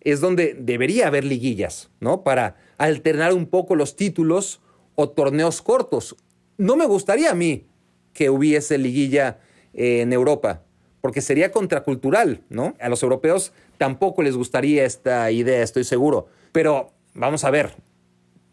[0.00, 2.24] es donde debería haber liguillas, ¿no?
[2.24, 4.60] Para alternar un poco los títulos
[4.96, 6.16] o torneos cortos
[6.56, 7.68] no me gustaría a mí
[8.12, 9.38] que hubiese liguilla
[9.72, 10.64] en Europa,
[11.02, 12.74] porque sería contracultural, ¿no?
[12.80, 16.28] A los europeos tampoco les gustaría esta idea, estoy seguro.
[16.52, 17.74] Pero vamos a ver,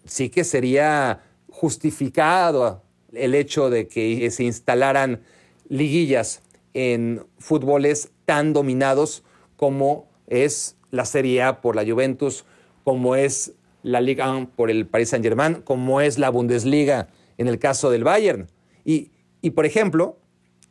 [0.04, 2.84] sí que sería justificado
[3.14, 5.22] el hecho de que se instalaran
[5.70, 6.42] liguillas
[6.74, 9.24] en fútboles tan dominados
[9.56, 12.46] como es la Serie A por la Juventus,
[12.84, 17.60] como es la Liga 1 por el Paris Saint-Germain, como es la Bundesliga en el
[17.60, 18.48] caso del Bayern.
[18.84, 19.12] Y,
[19.52, 20.19] por ejemplo,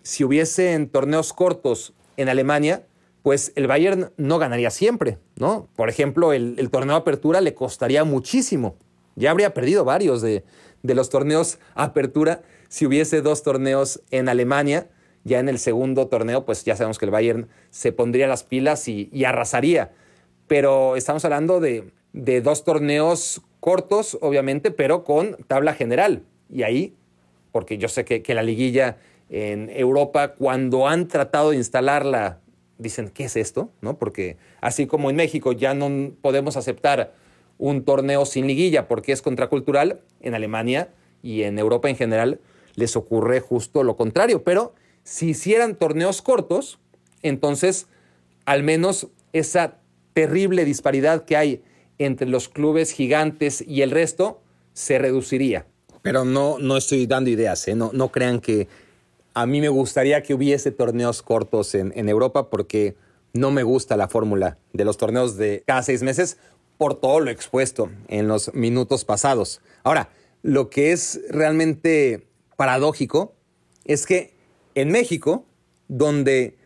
[0.08, 2.86] si hubiesen torneos cortos en Alemania,
[3.22, 5.68] pues el Bayern no ganaría siempre, ¿no?
[5.76, 8.76] Por ejemplo, el, torneo Apertura le costaría muchísimo.
[9.16, 10.44] Ya habría perdido varios de,
[10.82, 12.40] los torneos Apertura
[12.70, 14.88] si hubiese dos torneos en Alemania.
[15.24, 18.88] Ya en el segundo torneo, pues ya sabemos que el Bayern se pondría las pilas
[18.88, 19.92] y, arrasaría.
[20.46, 26.22] Pero estamos hablando de, de dos torneos cortos, obviamente, pero con tabla general.
[26.48, 26.94] Y ahí,
[27.52, 32.40] porque yo sé que, la liguilla en Europa, cuando han tratado de instalarla,
[32.78, 33.70] dicen, ¿qué es esto?
[33.80, 33.98] ¿No?
[33.98, 37.14] Porque así como en México ya no podemos aceptar
[37.58, 40.90] un torneo sin liguilla porque es contracultural, en Alemania
[41.22, 42.40] y en Europa en general
[42.74, 44.44] les ocurre justo lo contrario.
[44.44, 46.78] Pero si hicieran torneos cortos,
[47.22, 47.86] entonces
[48.46, 49.78] al menos esa
[50.14, 51.62] terrible disparidad que hay
[51.98, 54.40] entre los clubes gigantes y el resto
[54.72, 55.66] se reduciría.
[56.02, 57.74] Pero no, no estoy dando ideas, ¿eh?
[57.74, 58.68] no, no crean que
[59.40, 62.96] a mí me gustaría que hubiese torneos cortos en, Europa porque
[63.32, 66.38] no me gusta la fórmula de los torneos de cada seis meses
[66.76, 69.60] por todo lo expuesto en los minutos pasados.
[69.84, 70.10] Ahora,
[70.42, 73.32] lo que es realmente paradójico
[73.84, 74.34] es que
[74.74, 75.44] en México,
[75.86, 76.58] donde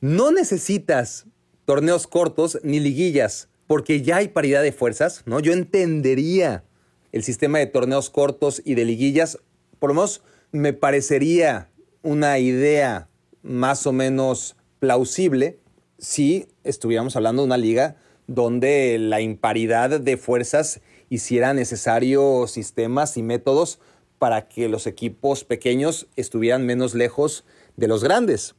[0.00, 1.26] no necesitas
[1.66, 5.40] torneos cortos ni liguillas, porque ya hay paridad de fuerzas, ¿no?
[5.40, 6.64] Yo entendería
[7.12, 9.38] el sistema de torneos cortos y de liguillas,
[9.78, 11.68] por lo menos me parecería
[12.04, 13.08] una idea
[13.42, 15.58] más o menos plausible
[15.98, 23.22] si estuviéramos hablando de una liga donde la imparidad de fuerzas hiciera necesarios sistemas y
[23.22, 23.80] métodos
[24.18, 27.44] para que los equipos pequeños estuvieran menos lejos
[27.76, 28.54] de los grandes.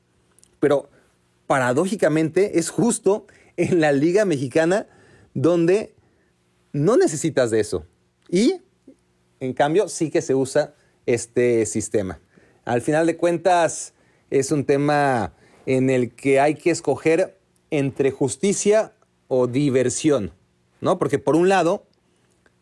[0.60, 0.90] Pero
[1.46, 3.28] paradójicamente es justo
[3.58, 4.88] en la Liga Mexicana
[5.36, 5.94] donde
[6.74, 7.86] no necesitas de eso.
[8.28, 8.62] Y,
[9.40, 10.74] en cambio, sí que se usa
[11.06, 12.20] este sistema.
[12.66, 13.94] Al final de cuentas,
[14.32, 15.34] es un tema
[15.68, 17.38] en el que hay que escoger
[17.70, 18.94] entre justicia
[19.28, 20.34] o diversión,
[20.82, 20.98] ¿no?
[20.98, 21.86] Porque por un lado,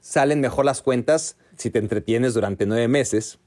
[0.01, 3.39] salen mejor las cuentas si te entretienes durante nueve meses,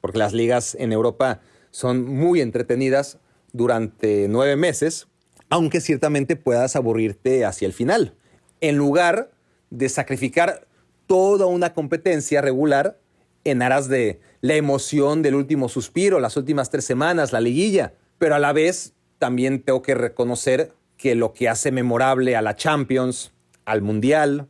[0.00, 3.18] porque las ligas en Europa son muy entretenidas
[3.52, 5.08] durante nueve meses,
[5.50, 8.14] aunque ciertamente puedas aburrirte hacia el final,
[8.62, 9.30] en lugar
[9.68, 10.66] de sacrificar
[11.06, 12.98] toda una competencia regular
[13.46, 17.94] en aras de la emoción del último suspiro, las últimas tres semanas, la liguilla.
[18.18, 22.56] Pero a la vez también tengo que reconocer que lo que hace memorable a la
[22.56, 23.32] Champions,
[23.64, 24.48] al Mundial,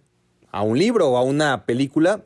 [0.51, 2.25] a un libro o a una película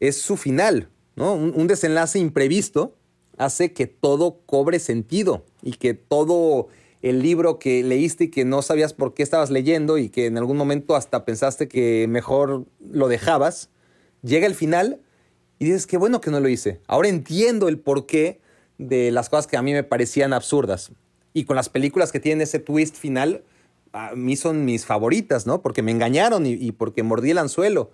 [0.00, 0.88] es su final.
[1.16, 1.34] ¿no?
[1.34, 2.96] Un, desenlace imprevisto
[3.38, 6.68] hace que todo cobre sentido y que todo
[7.02, 10.38] el libro que leíste y que no sabías por qué estabas leyendo y que en
[10.38, 13.70] algún momento hasta pensaste que mejor lo dejabas,
[14.22, 15.00] llega el final
[15.58, 16.80] y dices, qué bueno que no lo hice.
[16.86, 18.40] Ahora entiendo el porqué
[18.78, 20.92] de las cosas que a mí me parecían absurdas.
[21.32, 23.42] Y con las películas que tienen ese twist final,
[23.92, 25.62] a mí son mis favoritas, ¿no?
[25.62, 27.90] Porque me engañaron y, y porque mordí el anzuelo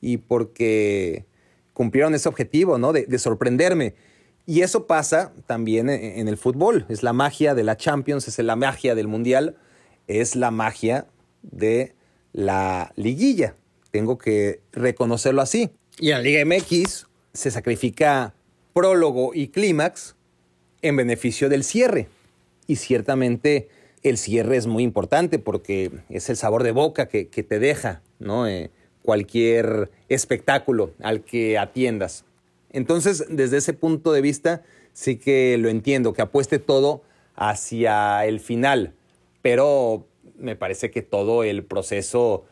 [0.00, 1.24] y porque
[1.72, 2.92] cumplieron ese objetivo, ¿no?
[2.92, 3.94] De, de sorprenderme.
[4.46, 6.86] Y eso pasa también en, en el fútbol.
[6.88, 9.56] Es la magia de la Champions, es la magia del Mundial,
[10.06, 11.06] es la magia
[11.42, 11.94] de
[12.32, 13.56] la liguilla.
[13.90, 15.70] Tengo que reconocerlo así.
[16.02, 18.32] Y en la Liga MX se sacrifica
[18.72, 20.16] prólogo y clímax
[20.80, 22.08] en beneficio del cierre.
[22.66, 23.68] Y ciertamente
[24.02, 28.48] el cierre es muy importante porque es el sabor de boca que, te deja ¿no?
[28.48, 28.70] Eh,
[29.02, 32.24] cualquier espectáculo al que atiendas.
[32.72, 34.62] Entonces, desde ese punto de vista,
[34.94, 37.02] sí que lo entiendo, que apueste todo
[37.36, 38.94] hacia el final,
[39.42, 40.06] pero
[40.38, 42.46] me parece que todo el proceso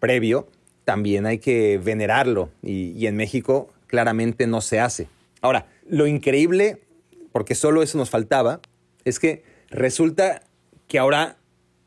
[0.00, 0.48] previo
[0.86, 5.08] también hay que venerarlo y, en México claramente no se hace.
[5.42, 6.80] Ahora, lo increíble,
[7.32, 8.60] porque solo eso nos faltaba,
[9.04, 10.42] es que resulta
[10.86, 11.38] que ahora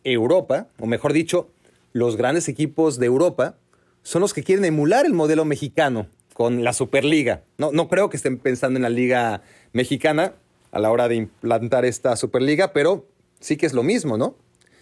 [0.04, 1.50] Europa, o mejor dicho,
[1.94, 3.56] los grandes equipos de Europa,
[4.04, 7.44] son los que quieren emular el modelo mexicano con la Superliga.
[7.58, 10.34] No, no creo que estén pensando en la Liga Mexicana
[10.72, 13.08] a la hora de implantar esta Superliga, pero
[13.40, 14.36] sí que es lo mismo, ¿no?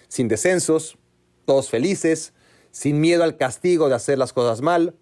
[0.08, 0.98] Sin descensos,
[1.46, 2.34] todos felices,
[2.78, 4.94] sin miedo al castigo de hacer las cosas mal.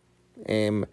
[0.45, 0.85] Eh,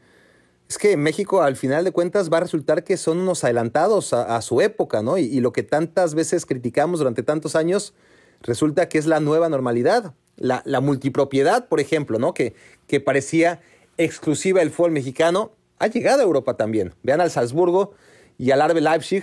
[0.68, 4.42] es que México, al final de cuentas, va a resultar que son unos adelantados a,
[4.42, 5.16] su época, ¿no?
[5.16, 7.94] Y, lo que tantas veces criticamos durante tantos años,
[8.40, 10.14] resulta que es la nueva normalidad.
[10.36, 12.34] La, multipropiedad, por ejemplo, ¿no?
[12.34, 12.54] Que,
[12.88, 13.60] que parecía
[13.96, 16.94] exclusiva del fútbol mexicano, ha llegado a Europa también.
[17.04, 17.92] Vean al Salzburgo
[18.38, 19.22] y al RB Leipzig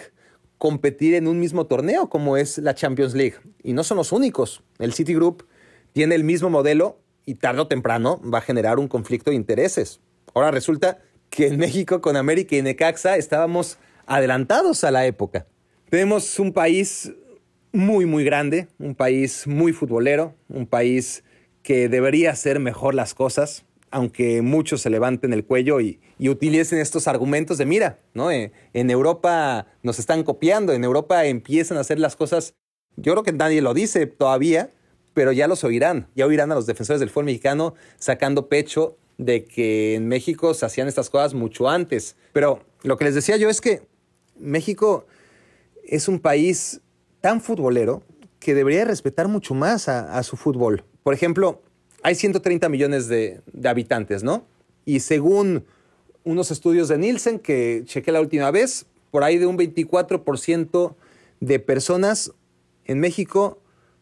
[0.57, 3.35] competir en un mismo torneo como es la Champions League.
[3.63, 4.63] Y no son los únicos.
[4.77, 5.43] El Citigroup
[5.91, 9.99] tiene el mismo modelo y tarde o temprano va a generar un conflicto de intereses.
[10.33, 10.97] Ahora resulta
[11.29, 15.45] que en México con América y Necaxa estábamos adelantados a la época.
[15.91, 17.11] Tenemos un país
[17.71, 21.23] muy, muy grande, un país muy futbolero, un país
[21.61, 26.79] que debería hacer mejor las cosas, aunque muchos se levanten el cuello y, y utilicen
[26.79, 28.31] estos argumentos de, mira, ¿no?
[28.31, 32.55] Eh, en Europa nos están copiando, en Europa empiezan a hacer las cosas,
[32.95, 34.71] yo creo que nadie lo dice todavía,
[35.19, 39.43] pero ya los oirán, ya oirán a los defensores del fútbol mexicano sacando pecho de
[39.43, 42.15] que en México se hacían estas cosas mucho antes.
[42.31, 43.81] Pero lo que les decía yo es que
[44.39, 45.07] México
[45.83, 46.79] es un país
[47.19, 48.01] tan futbolero
[48.39, 50.85] que debería respetar mucho más a, su fútbol.
[51.03, 51.61] Por ejemplo,
[52.01, 54.45] hay 130 millones de, habitantes, ¿no?
[54.85, 55.65] Y según
[56.23, 60.95] unos estudios de Nielsen que chequé la última vez, por ahí de un 24%
[61.41, 62.31] de personas
[62.85, 63.59] en México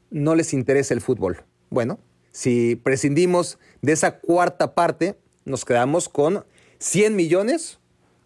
[0.09, 1.43] no les interesa el fútbol.
[1.69, 1.99] Bueno,
[2.31, 6.45] si prescindimos de esa cuarta parte, nos quedamos con
[6.79, 7.79] 100 millones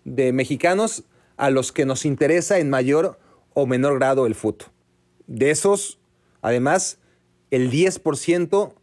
[0.03, 1.03] de mexicanos
[1.37, 3.19] a los que nos interesa en mayor
[3.53, 4.67] o menor grado el fútbol.
[5.27, 5.99] De esos,
[6.41, 6.99] además,
[7.51, 8.73] el 10%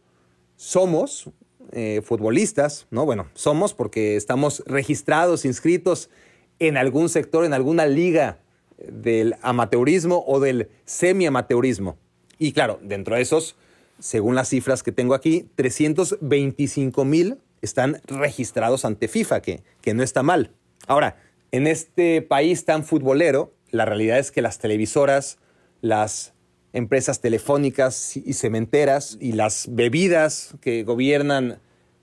[0.55, 1.29] somos
[1.71, 3.05] eh, futbolistas, ¿no?
[3.05, 6.09] Bueno, somos porque estamos registrados, inscritos
[6.57, 8.39] en algún sector, en alguna liga
[8.77, 11.97] del amateurismo o del semi-amateurismo.
[12.39, 13.57] Y claro, dentro de esos,
[13.99, 20.01] según las cifras que tengo aquí, 325 mil están registrados ante FIFA, que, que no
[20.01, 20.53] está mal.
[20.87, 21.17] Ahora,
[21.51, 25.37] en este país tan futbolero, la realidad es que las televisoras,
[25.81, 26.33] las
[26.71, 31.59] empresas telefónicas y cementeras y las bebidas que gobiernan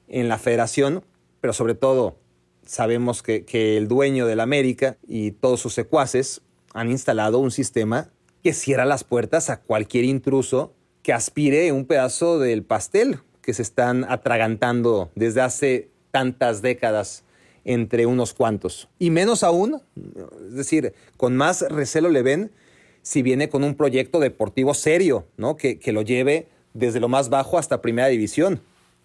[0.09, 1.03] en la federación,
[1.41, 2.19] pero sobre todo
[2.67, 6.43] sabemos que, que el dueño de la América y todos sus secuaces
[6.75, 8.11] han instalado un sistema
[8.47, 10.73] que cierra las puertas a cualquier intruso
[11.03, 17.25] que aspire un pedazo del pastel que se están atragantando desde hace tantas décadas
[17.65, 18.89] entre unos cuantos.
[19.01, 19.83] Y menos aún,
[20.47, 22.53] es decir, con más recelo le ven
[23.03, 25.57] si viene con un proyecto deportivo serio, ¿no?
[25.57, 28.61] Que, que lo lleve desde lo más bajo hasta primera división.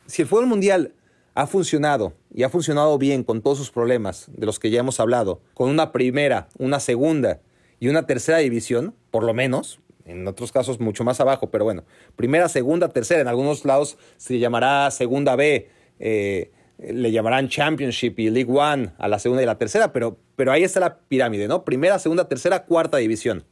[0.05, 0.93] Si el fútbol mundial
[1.33, 4.99] ha funcionado y ha funcionado bien con todos sus problemas de los que ya hemos
[4.99, 7.39] hablado, con una primera, una segunda
[7.81, 11.83] y una tercera división, por lo menos, en otros casos mucho más abajo, pero bueno,
[12.15, 15.67] primera, segunda, tercera, en algunos lados se llamará segunda B,
[15.99, 20.51] eh, le llamarán Championship y League One a la segunda y la tercera, pero, pero
[20.51, 21.65] ahí está la pirámide, ¿no?
[21.65, 23.45] Primera, segunda, tercera, cuarta división.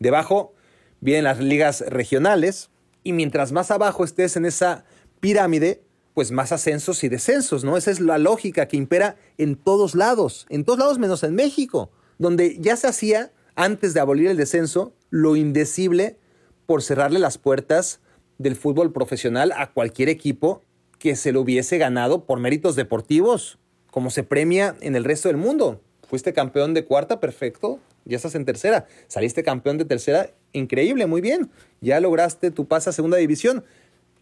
[0.00, 0.54] Debajo
[1.00, 2.70] vienen las ligas regionales
[3.04, 4.84] y mientras más abajo estés en esa
[5.20, 7.76] pirámide, pues más ascensos y descensos, ¿no?
[7.76, 11.92] Esa es la lógica que impera en todos lados, en todos lados menos en México,
[12.18, 16.16] donde ya se hacía, antes de abolir el descenso, lo indecible
[16.64, 17.98] por cerrarle las puertas
[18.38, 20.62] del fútbol profesional a cualquier equipo
[21.00, 23.58] que se lo hubiese ganado por méritos deportivos,
[23.90, 25.80] como se premia en el resto del mundo.
[26.08, 28.86] Fuiste campeón de cuarta, perfecto, ya estás en tercera.
[29.08, 31.50] Saliste campeón de tercera, increíble, muy bien.
[31.80, 33.64] Ya lograste tu pase a segunda división.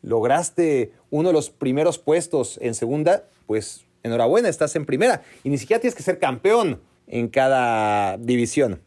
[0.01, 5.23] Lograste uno de los primeros puestos en segunda, pues enhorabuena, estás en primera.
[5.45, 8.81] Y ni siquiera tienes que ser campeón en cada división.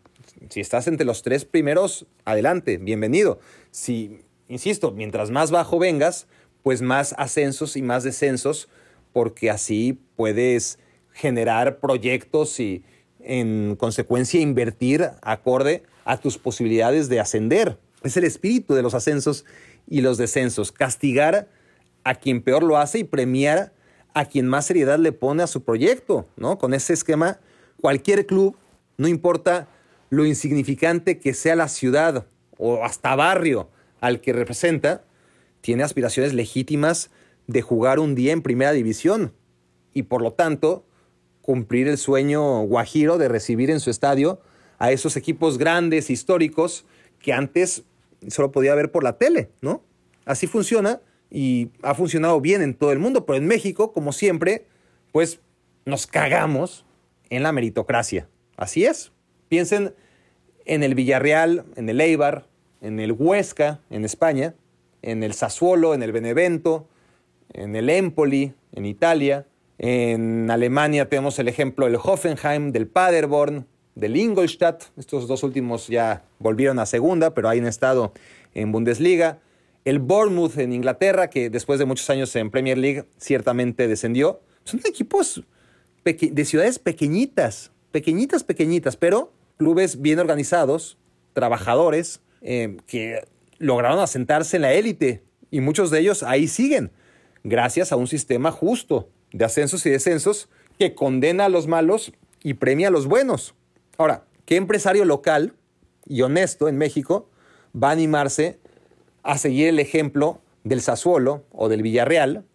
[0.48, 3.40] Si estás entre los tres primeros, adelante, bienvenido.
[3.72, 6.28] Si, insisto, mientras más bajo vengas,
[6.64, 8.70] pues más ascensos y más descensos,
[9.12, 10.80] porque así puedes
[11.12, 12.84] generar proyectos y
[13.20, 17.78] en consecuencia invertir acorde a tus posibilidades de ascender.
[18.02, 19.46] Es el espíritu de los ascensos
[19.88, 21.50] y los descensos, castigar
[22.04, 23.74] a quien peor lo hace y premiar
[24.14, 26.58] a quien más seriedad le pone a su proyecto, ¿no?
[26.58, 27.40] Con ese esquema,
[27.82, 28.58] cualquier club,
[28.98, 29.68] no importa
[30.10, 33.70] lo insignificante que sea la ciudad o hasta barrio
[34.02, 35.04] al que representa,
[35.62, 37.12] tiene aspiraciones legítimas
[37.48, 39.34] de jugar un día en primera división
[39.94, 40.86] y por lo tanto
[41.42, 44.40] cumplir el sueño guajiro de recibir en su estadio
[44.78, 46.86] a esos equipos grandes, históricos,
[47.20, 47.84] que antes
[48.28, 49.84] solo podía ver por la tele, ¿no?
[50.26, 54.66] Así funciona y ha funcionado bien en todo el mundo, pero en México, como siempre,
[55.12, 55.40] pues
[55.86, 56.86] nos cagamos
[57.30, 58.30] en la meritocracia.
[58.56, 59.12] Así es.
[59.50, 59.94] Piensen
[60.66, 62.46] en el Villarreal, en el Eibar,
[62.82, 64.54] en el Huesca, en España,
[65.02, 66.88] en el Sassuolo, en el Benevento,
[67.54, 69.48] en el Empoli, en Italia.
[69.80, 74.84] En Alemania tenemos el ejemplo del Hoffenheim, del Paderborn, del Ingolstadt.
[74.98, 78.14] Estos dos últimos ya volvieron a segunda, pero han estado
[78.54, 79.40] en Bundesliga.
[79.86, 84.42] El Bournemouth en Inglaterra, que después de muchos años en Premier League ciertamente descendió.
[84.64, 85.44] Son equipos
[86.04, 90.98] de ciudades pequeñitas, pequeñitas, pequeñitas, pero clubes bien organizados,
[91.34, 96.92] trabajadores, eh, que lograron asentarse en la élite y muchos de ellos ahí siguen,
[97.44, 100.48] gracias a un sistema justo de ascensos y descensos
[100.80, 103.54] que condena a los malos y premia a los buenos.
[103.98, 105.54] Ahora, ¿qué empresario local
[106.08, 107.30] y honesto en México
[107.76, 108.60] va a animarse
[109.24, 112.46] a seguir el ejemplo del Sassuolo o del Villarreal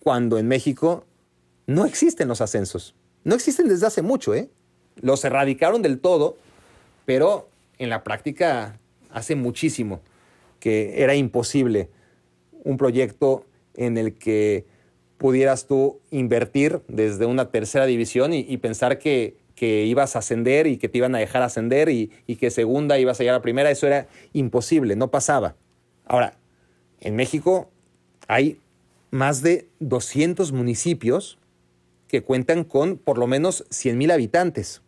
[0.00, 1.06] cuando en México
[1.68, 2.96] no existen los ascensos?
[3.22, 4.50] No existen desde hace mucho, ¿eh?
[5.00, 6.36] Los erradicaron del todo,
[7.04, 8.78] pero en la práctica
[9.10, 10.00] hace muchísimo
[10.60, 11.88] que era imposible
[12.64, 14.64] un proyecto en el que
[15.18, 20.88] pudieras tú invertir desde una tercera división y, pensar que, ibas a ascender y que
[20.88, 23.86] te iban a dejar ascender y, y, que segunda ibas a llegar a primera, eso
[23.86, 25.54] era imposible, no pasaba.
[26.04, 26.34] Ahora,
[27.00, 27.70] en México
[28.26, 28.58] hay
[29.12, 31.38] más de 200 municipios
[32.12, 34.82] que cuentan con por lo menos 100 mil habitantes.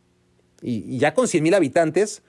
[0.61, 2.23] Y, ya con 100 mil habitantes,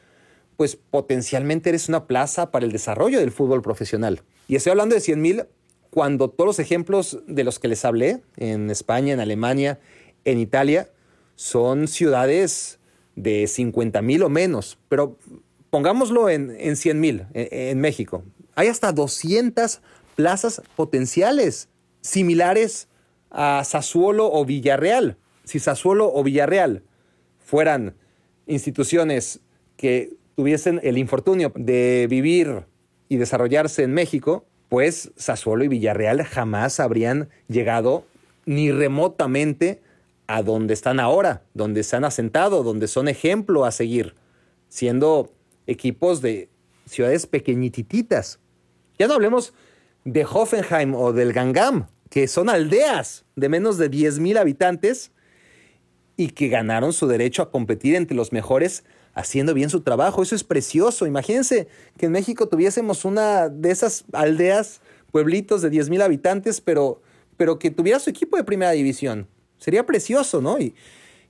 [0.55, 4.21] pues potencialmente eres una plaza para el desarrollo del fútbol profesional.
[4.47, 5.43] Y estoy hablando de 100 mil
[5.89, 9.79] cuando todos los ejemplos de los que les hablé, en España, en Alemania,
[10.23, 10.89] en Italia,
[11.35, 12.79] son ciudades
[13.17, 14.77] de 50 mil o menos.
[14.87, 15.17] Pero
[15.71, 18.23] pongámoslo en, en 100 mil, en, en México.
[18.55, 19.81] Hay hasta 200
[20.15, 21.67] plazas potenciales
[21.99, 22.87] similares
[23.35, 25.17] a Sassuolo o Villarreal.
[25.43, 26.83] Si Sassuolo o Villarreal
[27.37, 27.95] fueran
[28.47, 29.41] instituciones
[29.75, 32.65] que tuviesen el infortunio de vivir
[33.09, 38.05] y desarrollarse en México, pues Sassuolo y Villarreal jamás habrían llegado
[38.45, 39.81] ni remotamente
[40.27, 44.15] a donde están ahora, donde se han asentado, donde son ejemplo a seguir,
[44.69, 45.31] siendo
[45.67, 46.49] equipos de
[46.85, 48.39] ciudades pequeñititas.
[48.97, 49.53] Ya no hablemos
[50.05, 55.11] de Hoffenheim o del Gangam, que son aldeas de menos de 10.000 habitantes,
[56.17, 58.83] y que ganaron su derecho a competir entre los mejores
[59.13, 60.23] haciendo bien su trabajo.
[60.23, 61.07] Eso es precioso.
[61.07, 64.81] Imagínense que en México tuviésemos una de esas aldeas,
[65.11, 67.01] pueblitos de 10 mil habitantes, pero,
[67.37, 69.27] pero que tuviera su equipo de primera división.
[69.57, 70.59] Sería precioso, ¿no?
[70.59, 70.75] Y,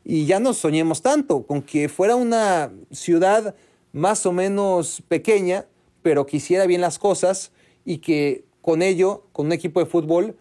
[0.04, 3.56] y ya no soñemos tanto con que fuera una ciudad
[3.92, 5.66] más o menos pequeña,
[6.02, 7.52] pero que hiciera bien las cosas
[7.86, 10.36] y que con ello, con un equipo de fútbol,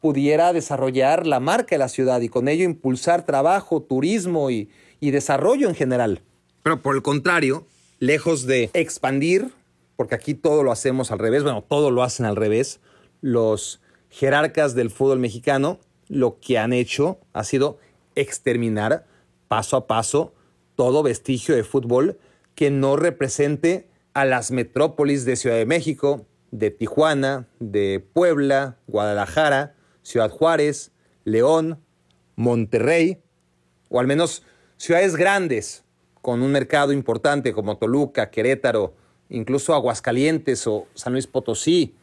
[0.00, 5.10] pudiera desarrollar la marca de la ciudad y con ello impulsar trabajo, turismo y, y
[5.10, 6.22] desarrollo en general.
[6.62, 7.66] Pero por el contrario,
[7.98, 9.52] lejos de expandir,
[9.96, 12.80] porque aquí todo lo hacemos al revés, bueno, todo lo hacen al revés,
[13.20, 15.78] los jerarcas del fútbol mexicano
[16.08, 17.78] lo que han hecho ha sido
[18.16, 19.06] exterminar
[19.48, 20.34] paso a paso
[20.74, 22.18] todo vestigio de fútbol
[22.54, 29.74] que no represente a las metrópolis de Ciudad de México, de Tijuana, de Puebla, Guadalajara,
[30.02, 30.92] Ciudad Juárez,
[31.24, 31.80] León,
[32.36, 33.18] Monterrey,
[33.88, 34.42] o al menos
[34.76, 35.84] ciudades grandes
[36.22, 38.94] con un mercado importante como Toluca, Querétaro,
[39.28, 41.94] incluso Aguascalientes o San Luis Potosí,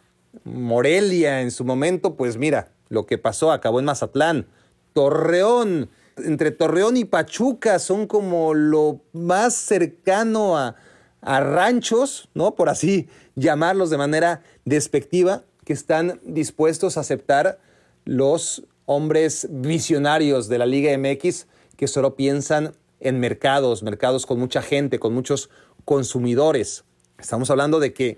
[0.43, 4.47] Morelia en su momento, pues mira, lo que pasó acabó en Mazatlán,
[4.93, 10.75] Torreón, entre Torreón y Pachuca son como lo más cercano a,
[11.21, 12.55] a ranchos, ¿no?
[12.55, 17.59] Por así llamarlos de manera despectiva, que están dispuestos a aceptar
[18.08, 21.45] los hombres visionarios de la Liga MX
[21.76, 25.49] que solo piensan en mercados, mercados con mucha gente, con muchos
[25.84, 26.86] consumidores.
[27.20, 28.18] Estamos hablando de que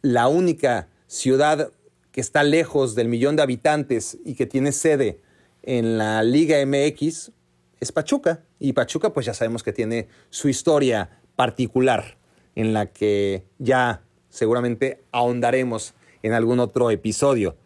[0.00, 1.72] la única ciudad
[2.12, 5.20] que está lejos del millón de habitantes y que tiene sede
[5.64, 7.32] en la Liga MX
[7.80, 8.44] es Pachuca.
[8.60, 12.16] Y Pachuca pues ya sabemos que tiene su historia particular
[12.54, 17.56] en la que ya seguramente ahondaremos en algún otro episodio.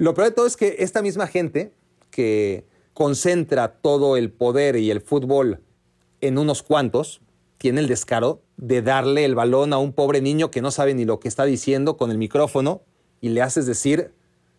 [0.00, 1.74] Lo peor de todo es que esta misma gente
[2.10, 5.60] que concentra todo el poder y el fútbol
[6.22, 7.20] en unos cuantos,
[7.58, 11.04] tiene el descaro de darle el balón a un pobre niño que no sabe ni
[11.04, 12.80] lo que está diciendo con el micrófono
[13.20, 14.14] y le haces decir,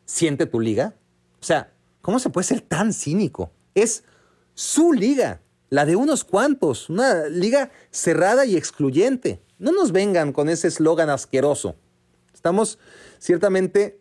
[0.06, 0.94] siente tu liga.
[1.42, 1.74] O sea,
[2.04, 3.50] ¿cómo se puede ser tan cínico?
[3.74, 4.04] Es
[4.54, 9.42] su liga, la de unos cuantos, una liga cerrada y excluyente.
[9.58, 11.74] No nos vengan con ese eslogan asqueroso.
[12.32, 12.78] Estamos
[13.18, 14.01] ciertamente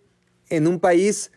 [0.50, 1.32] en un país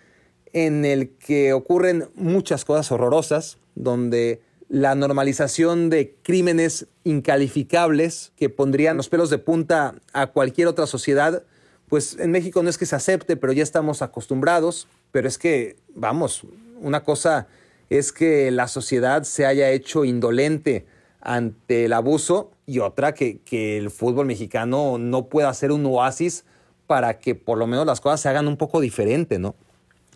[0.51, 8.97] en el que ocurren muchas cosas horrorosas, donde la normalización de crímenes incalificables que pondrían
[8.97, 11.43] los pelos de punta a cualquier otra sociedad,
[11.87, 15.75] pues en México no es que se acepte, pero ya estamos acostumbrados, pero es que,
[15.95, 16.43] vamos,
[16.81, 17.47] una cosa
[17.89, 20.85] es que la sociedad se haya hecho indolente
[21.21, 23.39] ante el abuso y otra que,
[23.77, 26.45] el fútbol mexicano no pueda ser un oasis
[26.87, 29.55] para que por lo menos las cosas se hagan un poco diferente, ¿no?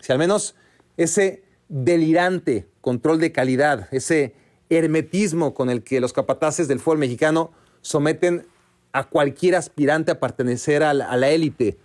[0.02, 0.56] Si al menos
[0.98, 4.34] ese delirante control de calidad, ese
[4.70, 7.52] hermetismo con el que los capataces del fútbol mexicano
[7.82, 8.46] someten
[8.92, 11.78] a cualquier aspirante a pertenecer a la, élite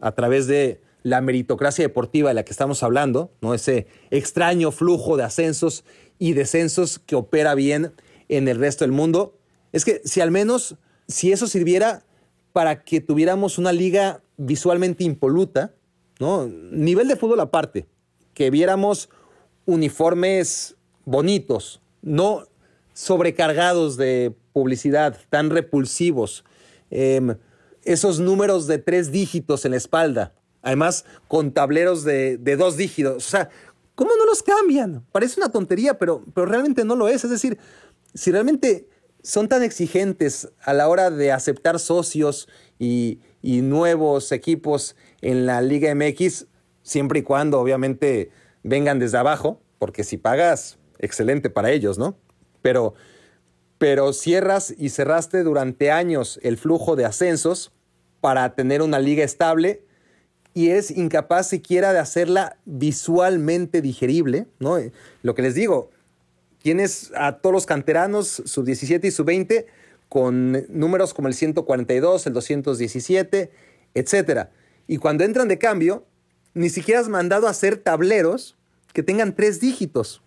[0.00, 3.54] a través de la meritocracia deportiva de la que estamos hablando, ¿no?
[3.54, 5.84] ese extraño flujo de ascensos
[6.18, 7.92] y descensos que opera bien
[8.28, 9.34] en el resto del mundo.
[9.72, 10.76] Es que si al menos,
[11.08, 12.04] si eso sirviera
[12.52, 15.74] para que tuviéramos una liga visualmente impoluta,
[16.18, 16.46] ¿no?
[16.46, 17.86] nivel de fútbol aparte,
[18.32, 19.10] que viéramos
[19.66, 22.44] uniformes bonitos, no
[22.94, 26.44] sobrecargados de publicidad, tan repulsivos.
[26.90, 27.36] Em,
[27.84, 33.16] esos números de tres dígitos en la espalda, además con tableros de, dos dígitos.
[33.16, 33.50] O sea,
[33.94, 35.04] ¿cómo no los cambian?
[35.12, 37.24] Parece una tontería, pero, pero realmente no lo es.
[37.24, 37.58] Es decir,
[38.14, 38.88] si realmente
[39.22, 45.62] son tan exigentes a la hora de aceptar socios y, y nuevos equipos en la
[45.62, 46.46] Liga MX,
[46.82, 48.30] siempre y cuando obviamente
[48.62, 52.16] vengan desde abajo, porque si pagas excelente para ellos, ¿no?
[52.62, 52.94] Pero,
[53.78, 57.72] pero cierras y cerraste durante años el flujo de ascensos
[58.20, 59.82] para tener una liga estable
[60.52, 64.76] y es incapaz siquiera de hacerla visualmente digerible, ¿no?
[65.22, 65.90] Lo que les digo,
[66.62, 69.66] tienes a todos los canteranos, sub 17 y sub 20,
[70.10, 73.50] con números como el 142, el 217,
[73.94, 74.48] etc.
[74.88, 76.04] Y cuando entran de cambio,
[76.52, 78.58] ni siquiera has mandado hacer tableros
[78.92, 80.20] que tengan tres dígitos.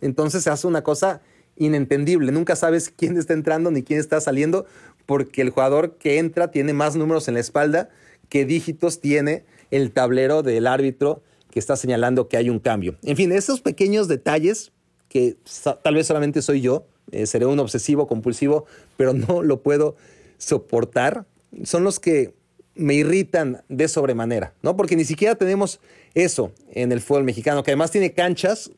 [0.00, 1.22] Entonces se hace una cosa
[1.56, 2.32] inentendible.
[2.32, 4.66] Nunca sabes quién está entrando ni quién está saliendo
[5.06, 7.90] porque el jugador que entra tiene más números en la espalda
[8.28, 12.96] que dígitos tiene el tablero del árbitro que está señalando que hay un cambio.
[13.04, 14.72] En fin, esos pequeños detalles
[15.08, 15.36] que
[15.84, 19.96] tal vez solamente soy yo, eh, seré un obsesivo compulsivo, pero no lo puedo
[20.38, 21.26] soportar,
[21.62, 22.34] son los que
[22.74, 24.76] me irritan de sobremanera, ¿no?
[24.76, 25.78] Porque ni siquiera tenemos
[26.14, 28.70] eso en el fútbol mexicano, que además tiene canchas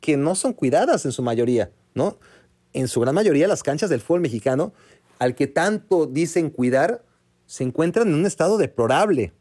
[0.00, 2.18] que no son cuidadas en su mayoría, ¿no?
[2.72, 4.72] en su gran mayoría las canchas del fútbol mexicano,
[5.18, 7.04] al que tanto dicen cuidar,
[7.46, 9.32] se encuentran en un estado deplorable.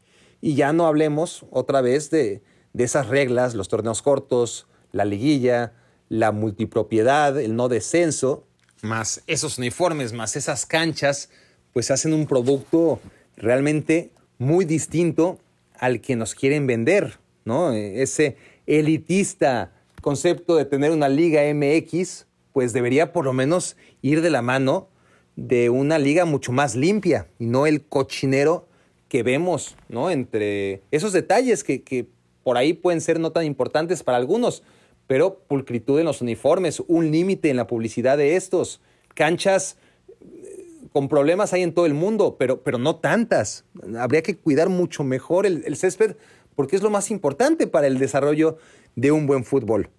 [0.41, 2.41] Y ya no hablemos otra vez de,
[2.73, 5.73] de esas reglas, los torneos cortos, la liguilla,
[6.09, 8.45] la multipropiedad, el no descenso,
[8.81, 11.29] más esos uniformes, más esas canchas,
[11.73, 12.99] pues hacen un producto
[13.35, 15.39] realmente muy distinto
[15.77, 17.71] al que nos quieren vender, ¿no?
[17.71, 24.29] Ese elitista concepto de tener una liga MX, pues debería por lo menos ir de
[24.29, 24.87] la mano
[25.35, 28.67] de una liga mucho más limpia y no el cochinero
[29.09, 30.09] que vemos, ¿no?
[30.09, 32.07] Entre esos detalles que, que
[32.43, 34.63] por ahí pueden ser no tan importantes para algunos,
[35.07, 38.81] pero pulcritud en los uniformes, un límite en la publicidad de estos,
[39.13, 39.77] canchas
[40.21, 43.65] eh, con problemas hay en todo el mundo, pero, pero no tantas.
[43.97, 46.15] Habría que cuidar mucho mejor el, césped
[46.55, 48.57] porque es lo más importante para el desarrollo
[48.95, 49.89] de un buen fútbol.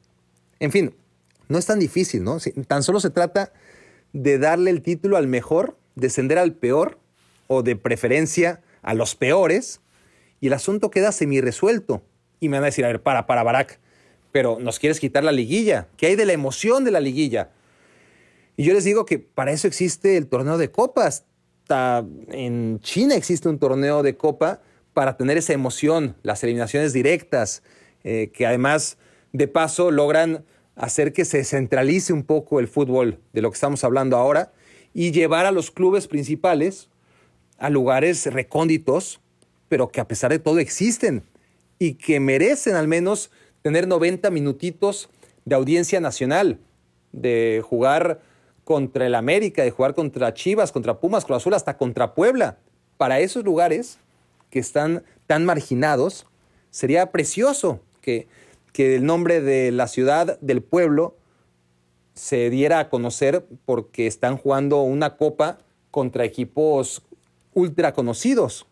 [0.60, 0.94] En fin,
[1.48, 2.38] no es tan difícil, ¿no?
[2.66, 3.52] Tan solo se trata
[4.12, 6.98] de darle el título al mejor, descender al peor
[7.46, 9.80] o de preferencia a los peores
[10.40, 12.02] y el asunto queda semi-resuelto.
[12.40, 13.80] Y me van a decir, a ver, para, para, Barack,
[14.32, 15.88] pero nos quieres quitar la liguilla.
[15.96, 17.50] ¿Qué hay de la emoción de la liguilla?
[18.56, 21.24] Y yo les digo que para eso existe el torneo de copas.
[22.32, 24.60] En China existe un torneo de copa
[24.94, 27.62] para tener esa emoción, las eliminaciones directas,
[28.02, 28.98] eh, que además
[29.32, 33.84] de paso logran hacer que se centralice un poco el fútbol de lo que estamos
[33.84, 34.52] hablando ahora
[34.94, 36.88] y llevar a los clubes principales
[37.58, 39.20] a lugares recónditos,
[39.68, 41.24] pero que a pesar de todo existen
[41.78, 43.30] y que merecen al menos
[43.68, 45.08] tener 90 minutitos
[45.44, 46.58] de audiencia nacional,
[47.12, 48.20] de jugar
[48.64, 52.58] contra el América, de jugar contra Chivas, contra Pumas, Cruz Azul, hasta contra Puebla.
[52.96, 53.98] Para esos lugares
[54.50, 56.26] que están tan marginados,
[56.70, 58.26] sería precioso que
[58.78, 61.16] que el nombre de la ciudad, del pueblo,
[62.14, 65.58] se diera a conocer porque están jugando una copa
[65.90, 67.02] contra equipos
[67.54, 68.66] ultra conocidos.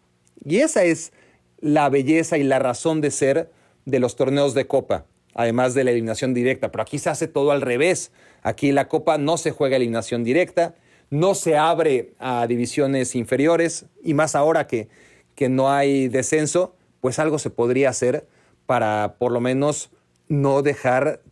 [0.44, 1.12] Y esa es
[1.58, 3.50] la belleza y la razón de ser
[3.86, 6.70] de los torneos de copa, además de la eliminación directa.
[6.70, 8.12] Pero aquí se hace todo al revés.
[8.42, 10.74] Aquí la copa no se juega eliminación directa,
[11.08, 14.88] no se abre a divisiones inferiores y más ahora que,
[15.34, 18.26] que no hay descenso, pues algo se podría hacer
[18.66, 19.90] para por lo menos
[20.28, 21.22] no dejar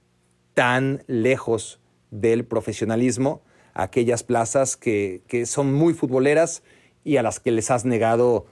[0.54, 1.80] tan lejos
[2.10, 3.42] del profesionalismo
[3.74, 6.62] aquellas plazas que, que, son muy futboleras
[7.02, 8.46] y a las que les has negado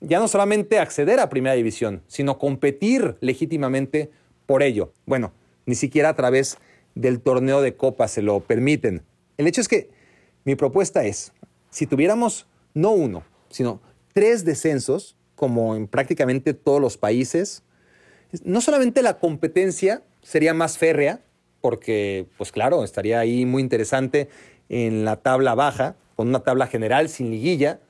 [0.00, 4.10] ya no solamente acceder a primera división, sino competir legítimamente
[4.46, 4.92] por ello.
[5.06, 5.32] Bueno,
[5.66, 6.58] ni siquiera a través
[6.94, 9.02] del torneo de copa se lo permiten.
[9.36, 9.90] El hecho es que
[10.44, 11.32] mi propuesta es,
[11.70, 13.80] si tuviéramos no uno, sino
[14.12, 17.62] tres descensos, como en prácticamente todos los países,
[18.44, 21.20] no solamente la competencia sería más férrea,
[21.60, 24.28] porque, pues claro, estaría ahí muy interesante
[24.68, 27.80] en la tabla baja, con una tabla general sin liguilla,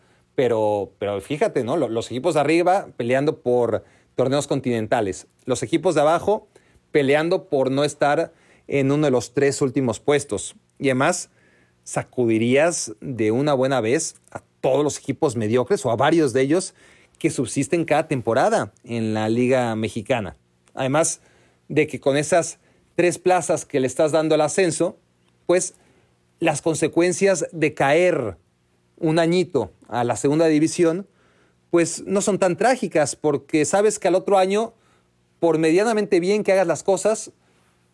[0.41, 1.77] pero, pero fíjate, ¿no?
[1.77, 3.85] Los equipos de arriba peleando por
[4.17, 6.49] torneos continentales, los equipos de abajo
[6.93, 8.33] peleando por no estar
[8.67, 10.57] en uno de los tres últimos puestos.
[10.79, 11.29] Y además,
[11.85, 16.73] sacudirías de una buena vez a todos los equipos mediocres o a varios de ellos
[17.19, 20.39] que subsisten cada temporada en la Liga Mexicana.
[20.73, 21.21] Además
[21.69, 22.61] de que con esas
[22.95, 24.97] tres plazas que le estás dando al ascenso,
[25.45, 25.75] pues
[26.39, 28.39] las consecuencias de caer
[29.01, 31.07] un añito a la segunda división,
[31.71, 34.75] pues no son tan trágicas, porque sabes que al otro año,
[35.41, 37.33] por medianamente bien que hagas las cosas,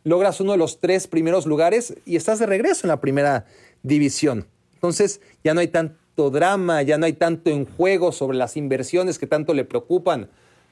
[0.04, 3.46] logras uno de los tres primeros lugares y estás de regreso en la primera
[3.82, 4.46] división.
[4.74, 9.18] Entonces ya no hay tan drama, ya no hay tanto en juego sobre las inversiones
[9.18, 10.28] que tanto le preocupan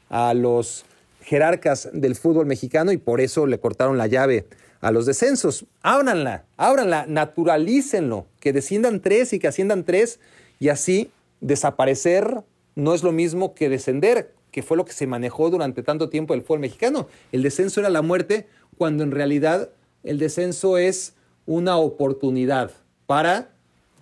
[0.08, 0.84] a los
[1.22, 4.46] jerarcas del fútbol mexicano y por eso le cortaron la llave
[4.84, 5.64] a los descensos.
[5.82, 10.20] Ábranla, ábranla, naturalícenlo, que desciendan tres y que asciendan tres
[10.60, 11.10] y así
[11.40, 12.42] desaparecer
[12.74, 16.34] no es lo mismo que descender, que fue lo que se manejó durante tanto tiempo
[16.34, 17.08] el fútbol mexicano.
[17.32, 18.46] El descenso era la muerte
[18.78, 19.70] cuando en realidad
[20.02, 21.14] el descenso es
[21.46, 22.70] una oportunidad
[23.06, 23.50] para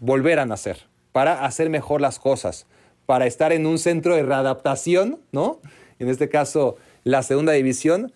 [0.00, 2.66] volver a nacer para hacer mejor las cosas,
[3.06, 5.60] para estar en un centro de readaptación, ¿no?
[5.98, 8.12] En este caso, la segunda división,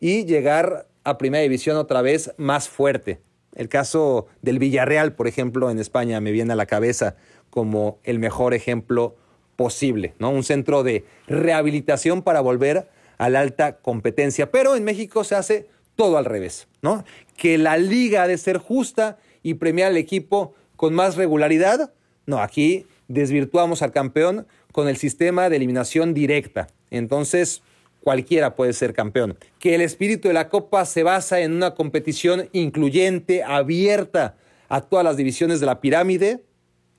[0.00, 3.20] y llegar a primera división otra vez más fuerte.
[3.54, 7.16] El caso del Villarreal, por ejemplo, en España me viene a la cabeza
[7.50, 9.16] como el mejor ejemplo
[9.56, 10.30] posible, ¿no?
[10.30, 14.50] Un centro de rehabilitación para volver a la alta competencia.
[14.50, 17.04] Pero en México se hace todo al revés, ¿no?
[17.36, 21.92] Que la liga ha de ser justa y premiar al equipo con más regularidad
[22.28, 26.68] no, aquí desvirtuamos al campeón con el sistema de eliminación directa.
[26.90, 27.62] Entonces,
[28.08, 29.36] cualquiera puede ser campeón.
[29.58, 34.34] Que el espíritu de la Copa se basa en una competición incluyente, abierta
[34.70, 36.42] a todas las divisiones de la pirámide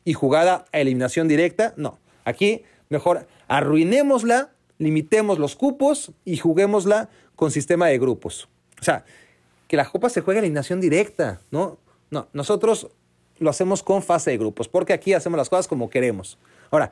[0.05, 1.74] y jugada a eliminación directa.
[1.78, 8.47] No, aquí mejor arruinémosla, limitemos los cupos y juguémosla con sistema de grupos.
[8.80, 9.03] O sea,
[9.68, 11.80] que la Copa se juegue a eliminación directa, ¿no?
[12.12, 12.89] No, nosotros
[13.39, 16.38] lo hacemos con fase de grupos, porque aquí hacemos las cosas como queremos.
[16.70, 16.91] Ahora,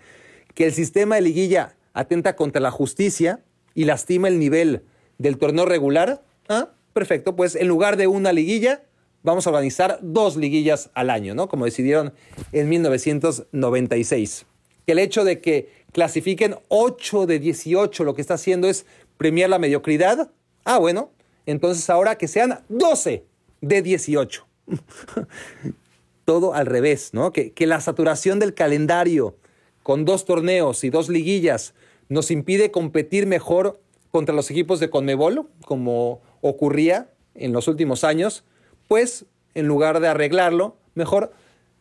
[0.55, 3.43] que el sistema de liguilla atenta contra la justicia
[3.77, 4.81] y lastima el nivel
[5.19, 8.81] del torneo regular, ah, perfecto, pues en lugar de una liguilla,
[9.21, 11.47] vamos a organizar dos liguillas al año, ¿no?
[11.47, 12.11] Como decidieron
[12.53, 14.47] en 1996.
[14.83, 18.87] Que el hecho de que clasifiquen 8 de 18 lo que está haciendo es
[19.19, 20.31] premiar la mediocridad.
[20.65, 21.11] Ah, bueno,
[21.45, 23.25] entonces ahora que sean 12
[23.61, 24.47] de 18.
[26.25, 27.31] Todo al revés, ¿no?
[27.31, 29.37] Que, que la saturación del calendario
[29.83, 31.75] con dos torneos y dos liguillas
[32.09, 33.79] nos impide competir mejor
[34.11, 38.43] contra los equipos de Conmebol, como ocurría en los últimos años,
[38.87, 41.31] pues en lugar de arreglarlo, mejor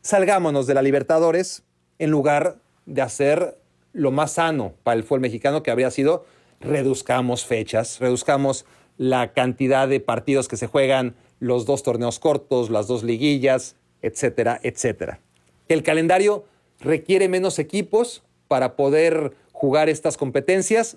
[0.02, 1.62] salgámonos de la Libertadores
[1.98, 2.56] en lugar
[2.86, 3.58] de hacer
[3.92, 6.26] lo más sano para el fútbol mexicano que habría sido
[6.60, 8.64] reduzcamos fechas, reduzcamos
[8.98, 14.58] la cantidad de partidos que se juegan, los dos torneos cortos, las dos liguillas, etcétera,
[14.62, 15.20] etcétera.
[15.68, 16.44] El calendario
[16.80, 19.34] requiere menos equipos para poder
[19.66, 20.96] jugar estas competencias.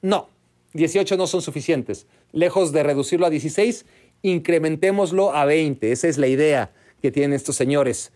[0.00, 0.30] No,
[0.72, 2.06] 18 no son suficientes.
[2.32, 3.84] Lejos de reducirlo a 16,
[4.22, 5.92] incrementémoslo a 20.
[5.92, 8.10] Esa es la idea que tienen estos señores.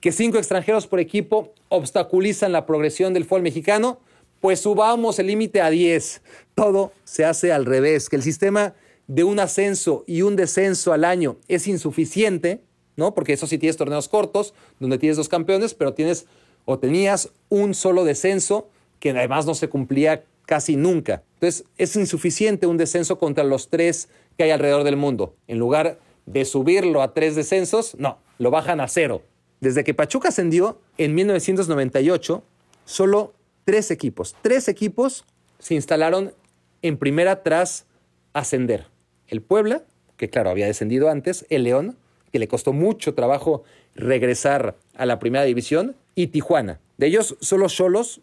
[0.00, 3.98] Que cinco extranjeros por equipo obstaculizan la progresión del fútbol mexicano,
[4.38, 6.22] pues subamos el límite a 10.
[6.54, 8.74] Todo se hace al revés, que el sistema
[9.08, 12.60] de un ascenso y un descenso al año es insuficiente,
[12.94, 13.12] ¿no?
[13.12, 16.26] Porque eso sí tienes torneos cortos, donde tienes dos campeones, pero tienes
[16.64, 18.68] o tenías un solo descenso
[19.02, 21.24] que además no se cumplía casi nunca.
[21.34, 25.34] Entonces, es insuficiente un descenso contra los tres que hay alrededor del mundo.
[25.48, 29.22] En lugar de subirlo a tres descensos, no, lo bajan a cero.
[29.60, 32.44] Desde que Pachuca ascendió en 1998,
[32.84, 33.34] solo
[33.64, 35.24] tres equipos, tres equipos
[35.58, 36.32] se instalaron
[36.80, 37.86] en primera tras
[38.34, 38.86] ascender.
[39.26, 39.82] El Puebla,
[40.16, 41.96] que claro, había descendido antes, el León,
[42.30, 43.64] que le costó mucho trabajo
[43.96, 46.78] regresar a la primera división, y Tijuana.
[46.98, 48.20] De ellos, solo Solos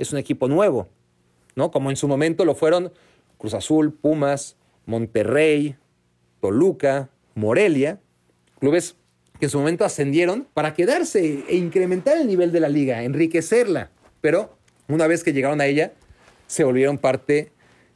[0.00, 0.88] es un equipo nuevo,
[1.54, 1.70] ¿no?
[1.70, 2.90] Como en su momento lo fueron
[3.36, 5.76] Cruz Azul, Pumas, Monterrey,
[6.40, 8.00] Toluca, Morelia,
[8.58, 8.96] clubes
[9.38, 13.90] que en su momento ascendieron para quedarse e incrementar el nivel de la liga, enriquecerla.
[14.22, 14.56] Pero
[14.88, 15.92] una vez que llegaron a ella,
[16.46, 17.52] se volvieron parte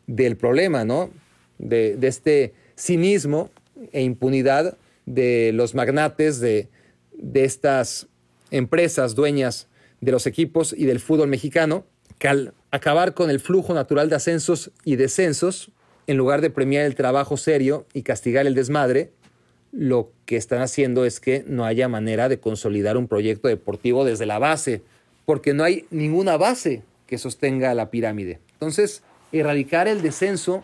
[0.06, 1.10] del problema, ¿no?
[1.58, 3.50] De, este cinismo
[3.92, 4.76] e impunidad
[5.06, 6.68] de los magnates de,
[7.14, 8.08] de estas
[8.50, 9.68] empresas dueñas
[10.00, 11.86] de los equipos y del fútbol mexicano,
[12.28, 15.70] al acabar con el flujo natural de ascensos y descensos,
[16.06, 19.12] en lugar de premiar el trabajo serio y castigar el desmadre,
[19.72, 24.26] lo que están haciendo es que no haya manera de consolidar un proyecto deportivo desde
[24.26, 24.82] la base,
[25.24, 28.40] porque no hay ninguna base que sostenga la pirámide.
[28.52, 29.02] Entonces,
[29.32, 30.62] erradicar el descenso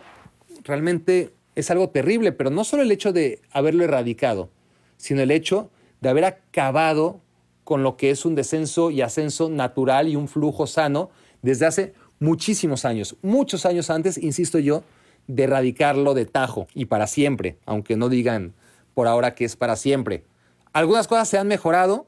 [0.65, 4.51] realmente es algo terrible, pero no solo el hecho de haberlo erradicado,
[4.97, 7.21] sino el hecho de haber acabado
[7.65, 11.11] con lo que es un descenso y ascenso natural y un flujo sano
[11.43, 14.85] desde hace muchísimos años, muchos años antes, insisto yo,
[15.27, 18.53] de erradicarlo de tajo y para siempre, aunque no digan
[18.95, 20.25] por ahora que es para siempre.
[20.73, 22.07] Algunas cosas se han mejorado,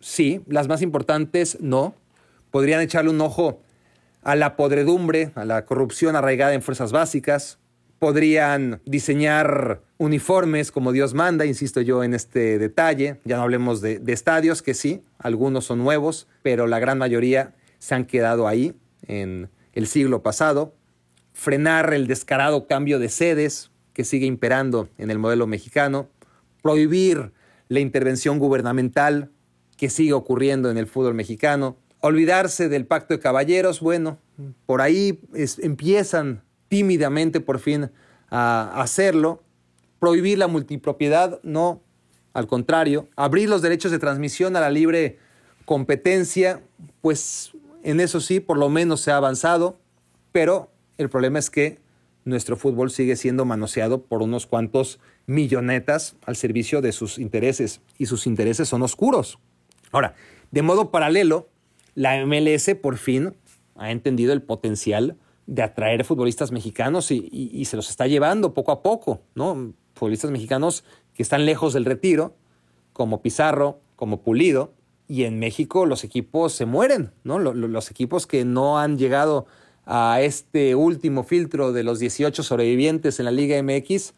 [0.00, 1.94] sí, las más importantes no.
[2.50, 3.60] Podrían echarle un ojo
[4.22, 7.58] a la podredumbre, a la corrupción arraigada en fuerzas básicas,
[7.98, 13.20] podrían diseñar uniformes como Dios manda, insisto yo en este detalle.
[13.24, 17.54] Ya no hablemos de, de, estadios, que sí, algunos son nuevos, pero la gran mayoría
[17.78, 18.74] se han quedado ahí
[19.06, 20.74] en el siglo pasado.
[21.32, 26.08] Frenar el descarado cambio de sedes que sigue imperando en el modelo mexicano.
[26.62, 27.32] Prohibir
[27.68, 29.30] la intervención gubernamental
[29.76, 31.76] que sigue ocurriendo en el fútbol mexicano.
[32.00, 34.18] Olvidarse del pacto de caballeros, bueno,
[34.66, 35.20] por ahí
[35.58, 37.90] empiezan tímidamente por fin
[38.30, 39.42] a hacerlo.
[39.98, 41.82] Prohibir la multipropiedad, no,
[42.32, 43.08] al contrario.
[43.16, 45.18] Abrir los derechos de transmisión a la libre
[45.64, 46.62] competencia,
[47.00, 47.52] pues
[47.86, 49.78] en eso sí, por lo menos se ha avanzado,
[50.32, 51.78] pero el problema es que
[52.24, 58.06] nuestro fútbol sigue siendo manoseado por unos cuantos millonetas al servicio de sus intereses, y
[58.06, 59.38] sus intereses son oscuros.
[59.92, 60.16] Ahora,
[60.50, 61.48] de modo paralelo,
[61.94, 63.36] la MLS por fin
[63.76, 65.16] ha entendido el potencial
[65.46, 69.74] de atraer futbolistas mexicanos y, y, se los está llevando poco a poco, ¿no?
[69.94, 70.82] Futbolistas mexicanos
[71.14, 72.34] que están lejos del retiro,
[72.92, 74.74] como Pizarro, como Pulido,
[75.08, 77.38] y en México los equipos se mueren, ¿no?
[77.38, 79.46] Los, equipos que no han llegado
[79.84, 84.14] a este último filtro de los 18 sobrevivientes en la Liga MX,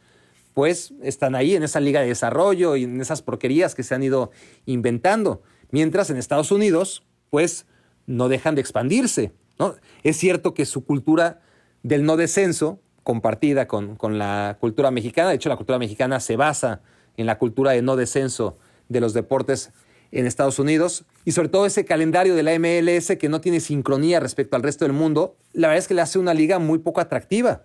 [0.55, 4.03] pues están ahí en esa liga de desarrollo y en esas porquerías que se han
[4.03, 4.31] ido
[4.67, 5.43] inventando.
[5.71, 7.67] Mientras en Estados Unidos, pues
[8.07, 9.33] no dejan de expandirse.
[9.59, 9.77] ¿no?
[10.03, 11.43] Es cierto que su cultura
[11.83, 16.37] del no descenso, compartida con, con la cultura mexicana, de hecho la cultura mexicana se
[16.37, 16.81] basa
[17.17, 18.59] en la cultura de no descenso
[18.89, 19.71] de los deportes
[20.13, 24.21] en Estados Unidos y sobre todo ese calendario de la MLS que no tiene sincronía
[24.21, 27.01] respecto al resto del mundo, la verdad es que le hace una liga muy poco
[27.01, 27.65] atractiva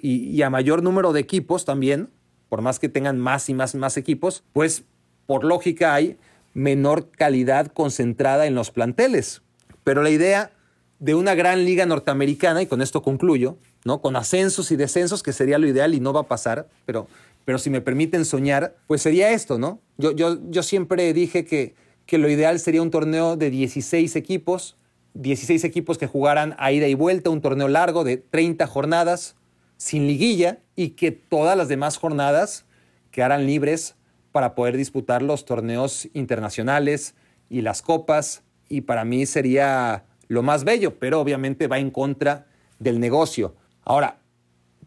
[0.00, 2.10] y, a mayor número de equipos también,
[2.48, 4.84] por más que tengan más y más y más equipos, pues
[5.26, 6.16] por lógica hay
[6.54, 9.42] menor calidad concentrada en los planteles.
[9.84, 10.52] Pero la idea
[10.98, 14.00] de una gran liga norteamericana, y con esto concluyo, ¿no?
[14.00, 17.08] con ascensos y descensos, que sería lo ideal y no va a pasar, pero,
[17.46, 19.80] pero si me permiten soñar, pues sería esto, ¿no?
[19.98, 24.76] Yo, yo, yo siempre dije que, que lo ideal sería un torneo de 16 equipos,
[25.14, 29.36] 16 equipos que jugaran a ida y vuelta, un torneo largo de 30 jornadas,
[29.76, 32.64] sin liguilla, y que todas las demás jornadas
[33.12, 33.94] quedaran libres
[34.32, 37.14] para poder disputar los torneos internacionales
[37.48, 42.48] y las copas, y para mí sería lo más bello, pero obviamente va en contra
[42.80, 43.54] del negocio.
[43.84, 44.18] Ahora,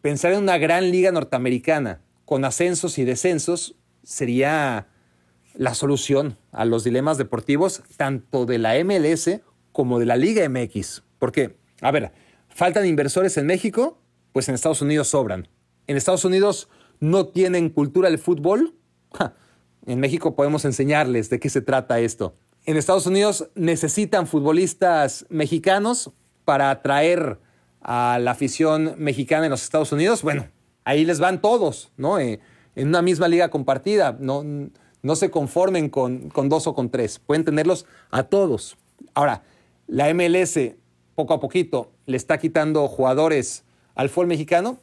[0.02, 3.74] pensar en una gran liga norteamericana con ascensos y descensos
[4.04, 4.88] sería
[5.56, 11.02] la solución a los dilemas deportivos tanto de la MLS como de la Liga MX.
[11.18, 12.12] Porque, a ver,
[12.48, 14.00] faltan inversores en México,
[14.32, 15.48] pues en Estados Unidos sobran.
[15.88, 16.70] En Estados Unidos
[17.00, 18.76] no tienen cultura del fútbol.
[19.88, 22.36] En México podemos enseñarles de qué se trata esto.
[22.64, 26.12] En Estados Unidos necesitan futbolistas mexicanos
[26.46, 27.40] para atraer
[27.82, 30.22] a la afición mexicana en los Estados Unidos.
[30.22, 30.46] Bueno,
[30.90, 32.20] ahí les van todos, ¿no?
[32.20, 32.40] Eh,
[32.76, 34.18] en una misma liga compartida.
[34.20, 34.44] No,
[35.04, 37.20] no se conformen con, con dos o con tres.
[37.20, 38.76] Pueden tenerlos a todos.
[39.14, 39.44] Ahora,
[39.88, 40.58] la MLS
[41.14, 44.80] poco a poquito le está quitando jugadores al fútbol mexicano,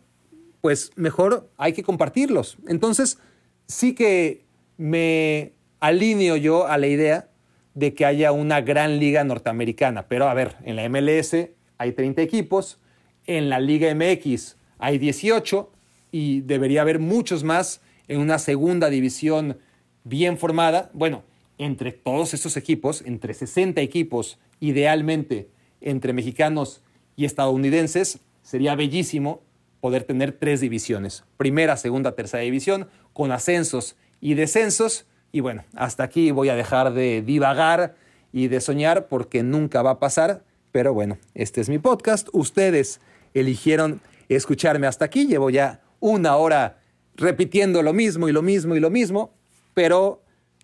[0.61, 2.57] pues mejor hay que compartirlos.
[2.69, 3.19] Entonces,
[3.67, 4.45] sí que
[4.77, 7.31] me alineo yo a la idea
[7.75, 10.07] de que haya una gran liga norteamericana.
[10.07, 11.35] Pero a ver, en la MLS
[11.79, 12.79] hay 30 equipos,
[13.27, 15.73] en la Liga MX hay 18
[16.11, 19.59] y debería haber muchos más en una segunda división
[20.05, 20.91] bien formada.
[20.93, 21.25] Bueno,
[21.59, 25.49] entre todos estos equipos, entre 60 equipos, idealmente
[25.81, 26.83] entre mexicanos
[27.17, 29.43] y estadounidenses, sería bellísimo
[29.81, 35.07] poder tener tres divisiones, primera, segunda, tercera división, con ascensos y descensos.
[35.33, 37.97] Y bueno, hasta aquí voy a dejar de divagar
[38.33, 40.45] y de soñar porque nunca va a pasar.
[40.73, 42.29] Pero bueno, este es mi podcast.
[42.33, 43.01] Ustedes
[43.33, 45.27] eligieron escucharme hasta aquí.
[45.27, 46.83] Llevo ya una hora
[47.15, 49.33] repitiendo lo mismo y lo mismo y lo mismo.
[49.75, 50.23] Pero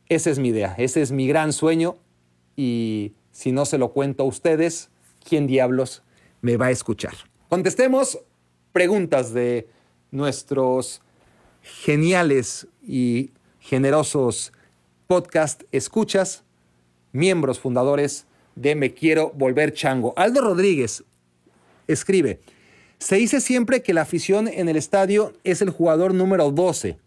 [0.08, 1.96] esa es mi idea, ese es mi gran sueño.
[2.56, 4.90] Y si no se lo cuento a ustedes,
[5.26, 6.02] ¿quién diablos
[6.40, 7.14] me va a escuchar?
[7.48, 8.18] Contestemos
[8.72, 9.68] preguntas de
[10.10, 11.02] nuestros
[11.62, 13.30] geniales y
[13.60, 14.52] generosos
[15.06, 16.44] podcast escuchas,
[17.12, 20.14] miembros fundadores de Me Quiero Volver Chango.
[20.16, 21.04] Aldo Rodríguez
[21.86, 22.40] escribe,
[23.02, 26.98] se dice siempre que la afición en el estadio es el jugador número 12.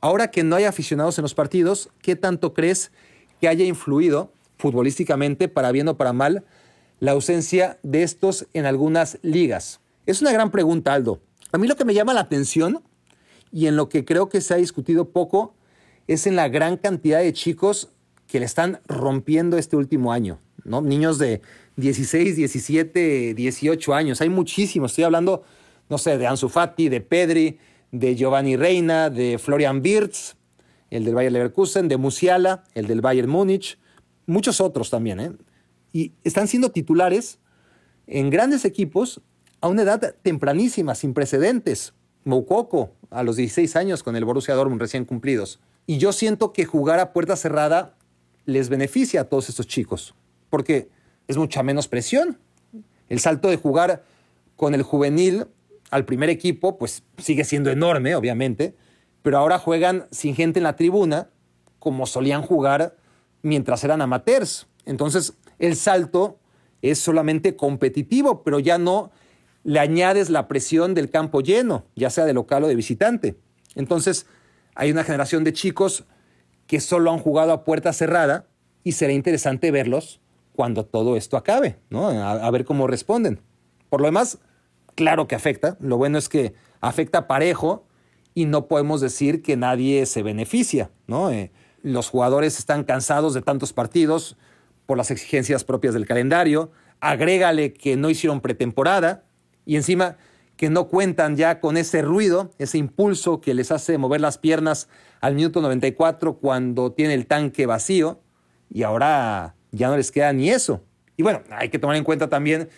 [0.00, 2.92] Ahora que no hay aficionados en los partidos, ¿qué tanto crees
[3.40, 6.44] que haya influido futbolísticamente, para bien o para mal,
[7.00, 9.80] la ausencia de estos en algunas ligas?
[10.06, 11.20] Es una gran pregunta, Aldo.
[11.50, 12.80] A mí lo que me llama la atención
[13.50, 15.56] y en lo que creo que se ha discutido poco
[16.06, 17.90] es en la gran cantidad de chicos
[18.28, 20.80] que le están rompiendo este último año, ¿no?
[20.80, 21.42] Niños de
[21.76, 24.20] 16, 17, 18 años.
[24.20, 24.92] Hay muchísimos.
[24.92, 25.42] Estoy hablando,
[25.88, 27.58] no sé, de Ansu Fati, de Pedri,
[27.90, 30.36] de Giovanni Reina, de Florian Wirtz,
[30.90, 33.78] el del Bayern Leverkusen, de Musiala, el del Bayern Múnich,
[34.26, 35.32] muchos otros también, ¿eh?
[35.92, 37.38] Y están siendo titulares
[38.06, 39.20] en grandes equipos
[39.60, 41.94] a una edad tempranísima, sin precedentes.
[42.24, 45.60] Moukoko, a los 16 años con el Borussia Dortmund recién cumplidos.
[45.86, 47.96] Y yo siento que jugar a puerta cerrada
[48.44, 50.14] les beneficia a todos estos chicos,
[50.52, 50.90] porque
[51.28, 52.38] es mucha menos presión.
[53.08, 54.04] El salto de jugar
[54.54, 55.46] con el juvenil
[55.90, 58.76] al primer equipo, pues sigue siendo enorme, obviamente,
[59.22, 61.30] pero ahora juegan sin gente en la tribuna,
[61.78, 62.98] como solían jugar
[63.40, 64.66] mientras eran amateurs.
[64.84, 66.38] Entonces, el salto
[66.82, 69.10] es solamente competitivo, pero ya no
[69.64, 73.36] le añades la presión del campo lleno, ya sea de local o de visitante.
[73.74, 74.26] Entonces,
[74.74, 76.04] hay una generación de chicos
[76.66, 78.44] que solo han jugado a puerta cerrada
[78.84, 80.21] y será interesante verlos
[80.54, 82.08] cuando todo esto acabe, ¿no?
[82.08, 83.40] A, ver cómo responden.
[83.88, 84.38] Por lo demás,
[84.94, 85.76] claro que afecta.
[85.80, 87.86] Lo bueno es que afecta parejo
[88.34, 91.30] y no podemos decir que nadie se beneficia, ¿no?
[91.30, 94.36] Eh, los jugadores están cansados de tantos partidos
[94.86, 96.70] por las exigencias propias del calendario.
[97.00, 99.24] Agrégale que no hicieron pretemporada
[99.64, 100.16] y encima
[100.56, 104.88] que no cuentan ya con ese ruido, ese impulso que les hace mover las piernas
[105.20, 108.20] al minuto 94 cuando tiene el tanque vacío
[108.70, 110.84] y ahora ya no les queda ni eso.
[111.16, 112.68] Y bueno, hay que tomar en cuenta también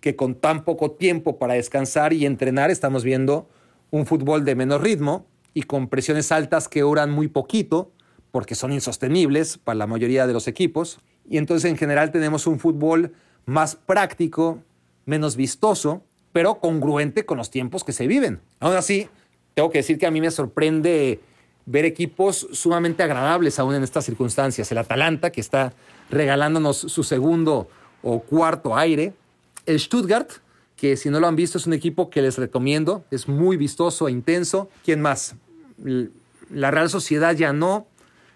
[0.00, 3.48] que con tan poco tiempo para descansar y entrenar estamos viendo
[3.90, 7.92] un fútbol de menor ritmo y con presiones altas que duran muy poquito
[8.30, 11.00] porque son insostenibles para la mayoría de los equipos.
[11.28, 13.12] Y entonces en general tenemos un fútbol
[13.46, 14.58] más práctico,
[15.06, 16.02] menos vistoso,
[16.32, 18.40] pero congruente con los tiempos que se viven.
[18.58, 19.08] Aún así,
[19.54, 21.20] tengo que decir que a mí me sorprende
[21.66, 24.70] ver equipos sumamente agradables aún en estas circunstancias.
[24.70, 25.72] El Atalanta, que está
[26.10, 27.68] regalándonos su segundo
[28.02, 29.14] o cuarto aire.
[29.66, 30.30] El Stuttgart,
[30.76, 34.08] que si no lo han visto es un equipo que les recomiendo, es muy vistoso
[34.08, 34.68] e intenso.
[34.84, 35.36] ¿Quién más?
[36.50, 37.86] La Real Sociedad ya no,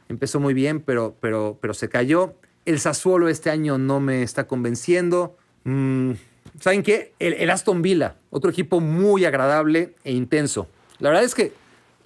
[0.09, 2.35] empezó muy bien, pero, pero, pero se cayó.
[2.64, 5.37] El Sassuolo este año no me está convenciendo.
[5.64, 6.12] Mm,
[6.61, 7.12] ¿Saben qué?
[7.18, 10.66] el Aston Villa, otro equipo muy agradable e intenso.
[10.99, 11.53] La verdad es que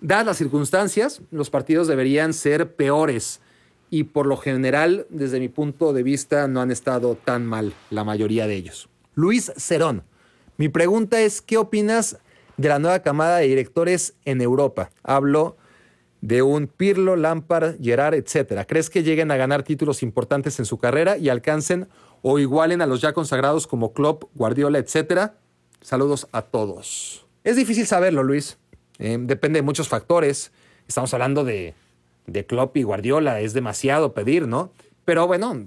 [0.02, 3.40] Dadas las circunstancias, los partidos deberían ser peores
[3.88, 8.02] y por lo general, desde mi punto de vista, no han estado tan mal la
[8.02, 8.88] mayoría de ellos.
[9.14, 10.02] Luis Cerón,
[10.56, 12.18] mi pregunta es, ¿qué opinas
[12.56, 14.90] de la nueva camada de directores en Europa?
[15.04, 15.56] Hablo
[16.20, 18.66] de un Pirlo, Lampard, Gerard, etc.
[18.66, 21.86] ¿Crees que lleguen a ganar títulos importantes en su carrera y alcancen
[22.22, 25.36] o igualen a los ya consagrados como Klopp, Guardiola, etcétera?
[25.80, 27.24] Saludos a todos.
[27.44, 28.58] Es difícil saberlo, Luis.
[29.02, 30.52] Eh, depende de muchos factores.
[30.86, 31.74] Estamos hablando de,
[32.26, 34.72] de Klopp y Guardiola, es demasiado pedir, ¿no?
[35.04, 35.66] Pero bueno,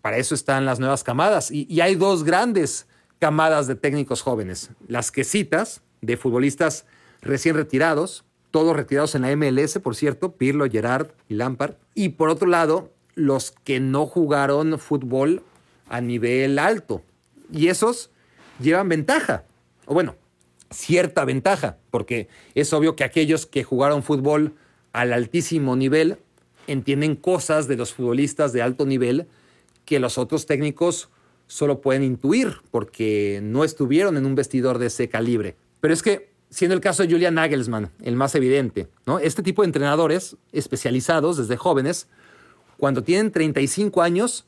[0.00, 1.50] para eso están las nuevas camadas.
[1.50, 2.86] Y, y hay dos grandes
[3.18, 4.70] camadas de técnicos jóvenes.
[4.86, 6.86] Las que citas, de futbolistas
[7.20, 11.74] recién retirados, todos retirados en la MLS, por cierto, Pirlo, Gerard y Lampard.
[11.94, 15.42] Y por otro lado, los que no jugaron fútbol
[15.88, 17.02] a nivel alto.
[17.52, 18.12] Y esos
[18.60, 19.42] llevan ventaja.
[19.84, 20.14] O bueno,
[20.70, 24.54] cierta ventaja, porque es obvio que aquellos que jugaron fútbol
[24.92, 26.18] al altísimo nivel
[26.66, 29.26] entienden cosas de los futbolistas de alto nivel
[29.84, 31.08] que los otros técnicos
[31.46, 35.56] solo pueden intuir porque no estuvieron en un vestidor de ese calibre.
[35.80, 39.18] Pero es que, siendo el caso de Julian Nagelsmann, el más evidente, ¿no?
[39.18, 42.06] este tipo de entrenadores especializados desde jóvenes,
[42.76, 44.46] cuando tienen 35 años,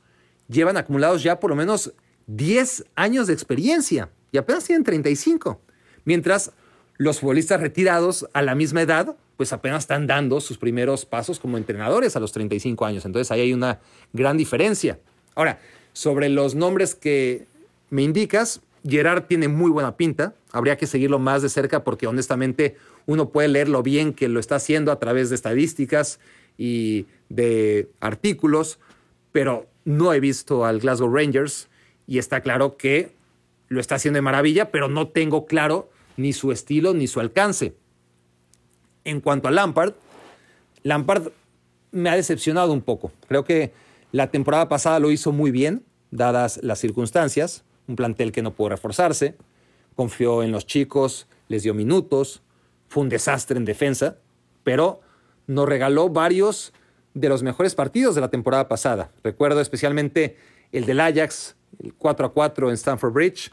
[0.49, 1.93] llevan acumulados ya por lo menos
[2.27, 5.61] 10 años de experiencia y apenas tienen 35.
[6.05, 6.53] Mientras
[6.97, 11.57] los futbolistas retirados a la misma edad, pues apenas están dando sus primeros pasos como
[11.57, 13.07] entrenadores a los 35 años.
[13.07, 13.81] Entonces ahí hay una
[14.13, 14.99] gran diferencia.
[15.35, 15.61] Ahora,
[15.93, 17.47] sobre los nombres que
[17.89, 20.35] me indicas, Gerard tiene muy buena pinta.
[20.53, 22.77] Habría que seguirlo más de cerca porque honestamente
[23.07, 26.21] uno puede leerlo bien que lo está haciendo a través de estadísticas
[26.59, 28.79] y de artículos,
[29.33, 31.69] pero no he visto al Glasgow Rangers
[32.07, 33.13] y está claro que
[33.71, 37.75] lo está haciendo de maravilla, pero no tengo claro ni su estilo ni su alcance.
[39.05, 39.95] En cuanto a Lampard,
[40.83, 41.29] Lampard
[41.93, 43.13] me ha decepcionado un poco.
[43.29, 43.73] Creo que
[44.13, 48.71] la temporada pasada lo hizo muy bien, dadas las circunstancias, un plantel que no pudo
[48.71, 49.37] reforzarse,
[49.95, 52.43] confió en los chicos, les dio minutos,
[52.89, 54.19] fue un desastre en defensa,
[54.65, 55.01] pero
[55.47, 56.73] nos regaló varios
[57.15, 59.13] de los mejores partidos de la temporada pasada.
[59.23, 60.37] Recuerdo especialmente
[60.73, 63.51] el del Ajax, el 4 a 4 en Stamford Bridge,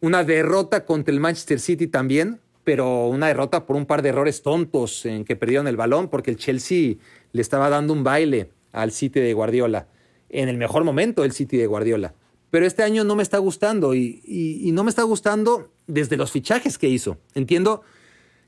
[0.00, 4.42] una derrota contra el Manchester City también, pero una derrota por un par de errores
[4.42, 6.96] tontos en que perdieron el balón porque el Chelsea
[7.32, 9.88] le estaba dando un baile al City de Guardiola,
[10.28, 12.14] en el mejor momento del City de Guardiola.
[12.50, 16.30] Pero este año no me está gustando y, y no me está gustando desde los
[16.30, 17.18] fichajes que hizo.
[17.34, 17.82] Entiendo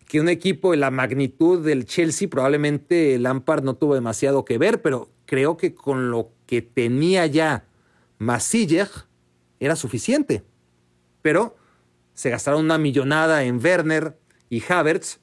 [0.09, 4.80] que un equipo de la magnitud del Chelsea probablemente Lampard no tuvo demasiado que ver,
[4.80, 7.68] pero creo que con lo que tenía ya
[8.19, 8.89] Masilleg
[9.61, 10.45] era suficiente
[11.23, 11.57] pero
[12.14, 15.21] se gastaron una millonada en Werner y Havertz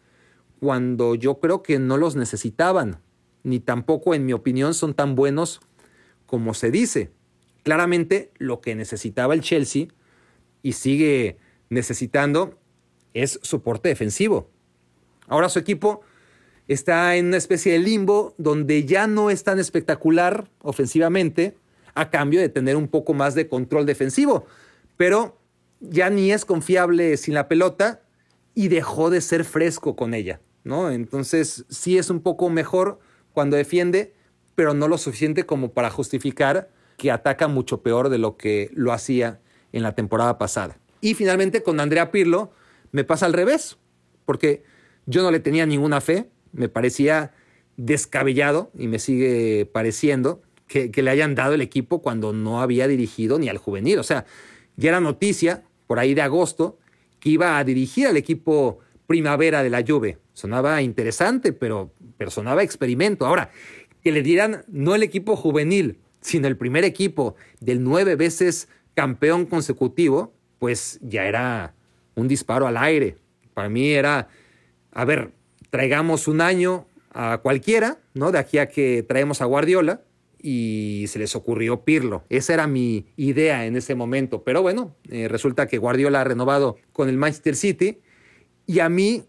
[0.60, 3.02] cuando yo creo que no los necesitaban,
[3.44, 5.62] ni tampoco, en mi opinión, son tan buenos
[6.26, 7.12] como se dice.
[7.64, 9.88] Claramente lo que necesitaba el Chelsea
[10.62, 11.38] y sigue
[11.70, 12.60] necesitando
[13.14, 14.50] es soporte defensivo.
[15.28, 16.02] Ahora su equipo
[16.68, 21.58] está en una especie de limbo donde ya no es tan espectacular ofensivamente
[21.96, 24.46] a cambio de tener un poco más de control defensivo.
[24.98, 25.40] Pero
[25.80, 28.02] ya ni es confiable sin la pelota
[28.54, 30.92] y dejó de ser fresco con ella, ¿no?
[30.92, 33.00] Entonces sí es un poco mejor
[33.34, 34.14] cuando defiende,
[34.56, 38.94] pero no lo suficiente como para justificar que ataca mucho peor de lo que lo
[38.94, 39.42] hacía
[39.74, 40.78] en la temporada pasada.
[41.02, 42.52] Y finalmente con Andrea Pirlo
[42.92, 43.78] me pasa al revés,
[44.26, 44.64] porque
[45.06, 47.34] yo no le tenía ninguna fe, me parecía
[47.76, 53.40] descabellado y me sigue pareciendo que, le hayan dado el equipo cuando no había dirigido
[53.40, 54.00] ni al juvenil.
[54.00, 54.26] O sea,
[54.76, 56.80] ya era noticia por ahí de agosto
[57.20, 60.18] que iba a dirigir al equipo primavera de la Juve.
[60.34, 63.26] Sonaba interesante, pero, pero sonaba experimento.
[63.26, 63.52] Ahora,
[64.04, 69.46] que le dieran no el equipo juvenil, sino el primer equipo del nueve veces campeón
[69.46, 71.76] consecutivo, pues ya era
[72.16, 73.18] un disparo al aire.
[73.54, 74.28] Para mí era,
[74.92, 75.32] a ver,
[75.70, 78.32] traigamos un año a cualquiera, ¿no?
[78.32, 80.02] De aquí a que traemos a Guardiola
[80.42, 82.24] y se les ocurrió Pirlo.
[82.30, 84.44] Esa era mi idea en ese momento.
[84.44, 88.00] Pero bueno, eh, resulta que Guardiola ha renovado con el Manchester City
[88.66, 89.24] y a mí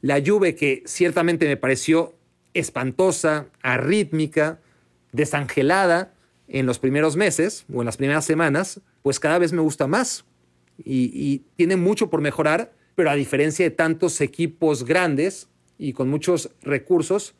[0.00, 2.14] la Juve que ciertamente me pareció
[2.54, 4.60] espantosa, arrítmica,
[5.12, 6.14] desangelada
[6.48, 10.24] en los primeros meses o en las primeras semanas, pues cada vez me gusta más
[10.78, 15.48] y, y tiene mucho por mejorar, pero a diferencia de tantos equipos grandes
[15.78, 17.34] y con muchos recursos,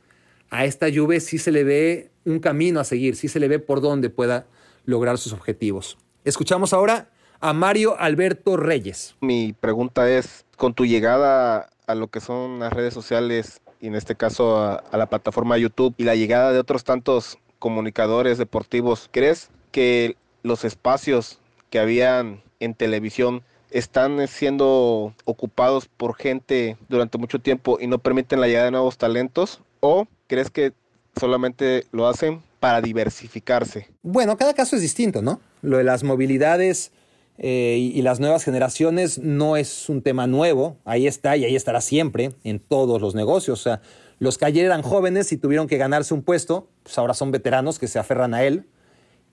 [0.53, 3.59] a esta Juve sí se le ve un camino a seguir, sí se le ve
[3.59, 4.47] por dónde pueda
[4.85, 5.97] lograr sus objetivos.
[6.25, 7.09] Escuchamos ahora
[7.41, 9.17] a Mario Alberto Reyes.
[9.23, 13.95] Mi pregunta es, con tu llegada a lo que son las redes sociales y en
[13.95, 19.09] este caso a, a la plataforma YouTube y la llegada de otros tantos comunicadores deportivos,
[19.11, 21.39] ¿crees que los espacios
[21.71, 28.43] que habían en televisión están siendo ocupados por gente durante mucho tiempo y no permiten
[28.43, 29.63] la llegada de nuevos talentos?
[29.81, 30.73] ¿O crees que
[31.21, 33.91] solamente lo hacen para diversificarse?
[34.03, 35.43] Bueno, cada caso es distinto, ¿no?
[35.61, 36.91] Lo de las movilidades
[37.37, 41.55] eh, y, y las nuevas generaciones no es un tema nuevo, ahí está y ahí
[41.55, 43.61] estará siempre en todos los negocios.
[43.61, 43.83] O sea,
[44.21, 47.79] los que ayer eran jóvenes y tuvieron que ganarse un puesto, pues ahora son veteranos
[47.79, 48.65] que se aferran a él.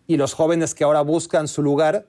[0.06, 2.08] Y los jóvenes que ahora buscan su lugar,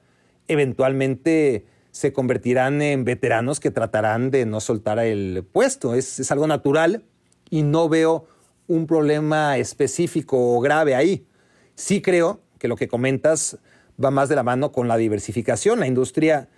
[0.48, 5.94] eventualmente se convertirán en veteranos que tratarán de no soltar el puesto.
[5.94, 7.04] Es, es algo natural
[7.50, 8.26] y no veo
[8.70, 11.26] un problema específico o grave ahí.
[11.74, 13.58] Sí creo que lo que comentas
[14.02, 15.80] va más de la mano con la diversificación.
[15.80, 16.48] La industria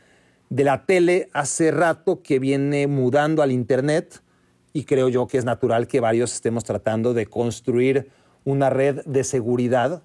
[0.51, 4.23] de la tele hace rato que viene mudando al Internet
[4.75, 8.11] y creo yo que es natural que varios estemos tratando de construir
[8.45, 10.03] una red de seguridad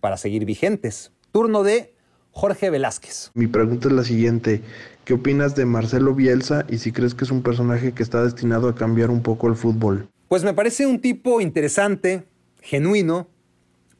[0.00, 1.12] para seguir vigentes.
[1.32, 1.94] Turno de
[2.32, 3.30] Jorge Velázquez.
[3.32, 4.60] Mi pregunta es la siguiente.
[5.06, 8.68] ¿Qué opinas de Marcelo Bielsa y si crees que es un personaje que está destinado
[8.68, 10.10] a cambiar un poco el fútbol?
[10.28, 12.26] Pues me parece un tipo interesante,
[12.60, 13.28] genuino,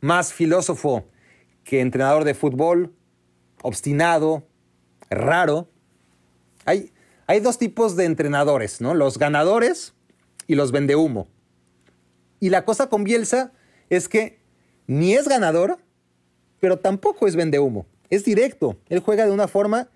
[0.01, 1.05] más filósofo
[1.63, 2.93] que entrenador de fútbol,
[3.63, 4.47] obstinado,
[5.09, 5.69] raro.
[6.65, 6.91] Hay,
[7.41, 8.95] dos tipos de entrenadores, ¿no?
[8.95, 9.95] Los ganadores
[10.49, 11.29] y los vendehumo.
[12.41, 13.53] Y la cosa con Bielsa
[13.89, 14.41] es que
[14.89, 15.79] ni es ganador,
[16.59, 17.87] pero tampoco es vendehumo.
[18.11, 18.77] Es directo.
[18.89, 19.91] Él juega de una forma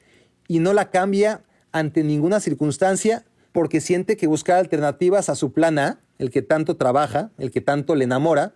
[0.46, 5.78] y no la cambia ante ninguna circunstancia porque siente que buscar alternativas a su plan
[5.78, 8.54] A, el que tanto trabaja, el que tanto le enamora,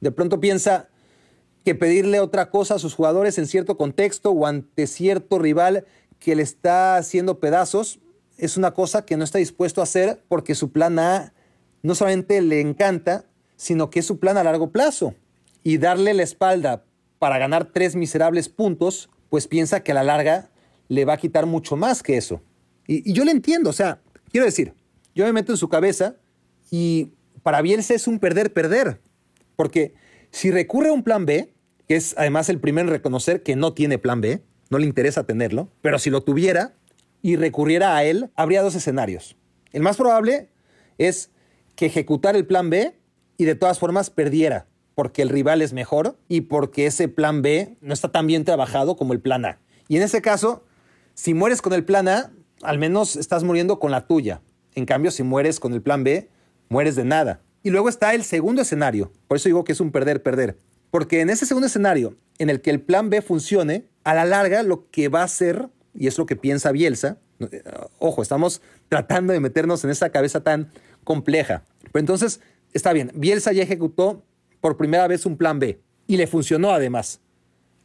[0.00, 0.88] de pronto piensa
[1.64, 5.84] que pedirle otra cosa a sus jugadores en cierto contexto o ante cierto rival
[6.18, 8.00] que le está haciendo pedazos
[8.38, 11.32] es una cosa que no está dispuesto a hacer porque su plan A
[11.82, 13.24] no solamente le encanta,
[13.56, 15.14] sino que es su plan a largo plazo.
[15.62, 16.84] Y darle la espalda
[17.18, 20.50] para ganar tres miserables puntos, pues piensa que a la larga
[20.88, 22.40] le va a quitar mucho más que eso.
[22.86, 24.00] Y, y yo le entiendo, o sea,
[24.36, 24.74] quiero decir,
[25.14, 26.16] yo me meto en su cabeza
[26.70, 29.00] y para Bielsa es un perder-perder,
[29.56, 29.94] porque
[30.30, 31.54] si recurre a un plan B,
[31.88, 35.24] que es además el primero en reconocer que no tiene plan B, no le interesa
[35.24, 36.74] tenerlo, pero si lo tuviera
[37.22, 39.38] y recurriera a él, habría dos escenarios.
[39.72, 40.50] El más probable
[40.98, 41.30] es
[41.74, 42.94] que ejecutara el plan B
[43.38, 47.78] y de todas formas perdiera, porque el rival es mejor y porque ese plan B
[47.80, 49.60] no está tan bien trabajado como el plan A.
[49.88, 50.66] Y en ese caso,
[51.14, 54.40] si mueres con el plan A, al menos estás muriendo con la tuya.
[54.74, 56.28] En cambio, si mueres con el plan B,
[56.68, 57.40] mueres de nada.
[57.62, 59.10] Y luego está el segundo escenario.
[59.28, 60.58] Por eso digo que es un perder-perder.
[60.90, 64.62] Porque en ese segundo escenario, en el que el plan B funcione, a la larga
[64.62, 67.62] lo que va a hacer, y es lo que piensa Bielsa, eh,
[67.98, 70.70] ojo, estamos tratando de meternos en esa cabeza tan
[71.04, 71.64] compleja.
[71.92, 72.40] Pero entonces,
[72.72, 74.22] está bien, Bielsa ya ejecutó
[74.60, 77.20] por primera vez un plan B y le funcionó además.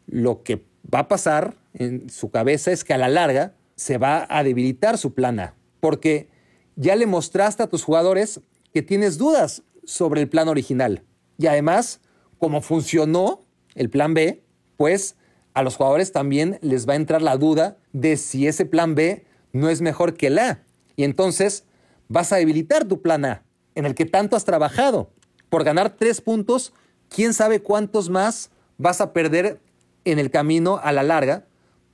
[0.08, 4.28] Lo que va a pasar en su cabeza es que a la larga se va
[4.30, 6.30] a debilitar su plan A, porque
[6.76, 8.40] ya le mostraste a tus jugadores
[8.72, 11.02] que tienes dudas sobre el plan original.
[11.40, 12.00] Y además,
[12.38, 13.42] como funcionó
[13.74, 14.44] el plan B,
[14.78, 15.16] pues
[15.56, 19.26] a los jugadores también les va a entrar la duda de si ese plan B
[19.52, 20.64] no es mejor que el A.
[20.96, 21.64] Y entonces
[22.08, 23.44] vas a debilitar tu plan A,
[23.74, 25.10] en el que tanto has trabajado.
[25.50, 26.72] Por ganar tres puntos,
[27.10, 29.60] quién sabe cuántos más vas a perder
[30.06, 31.48] en el camino a la larga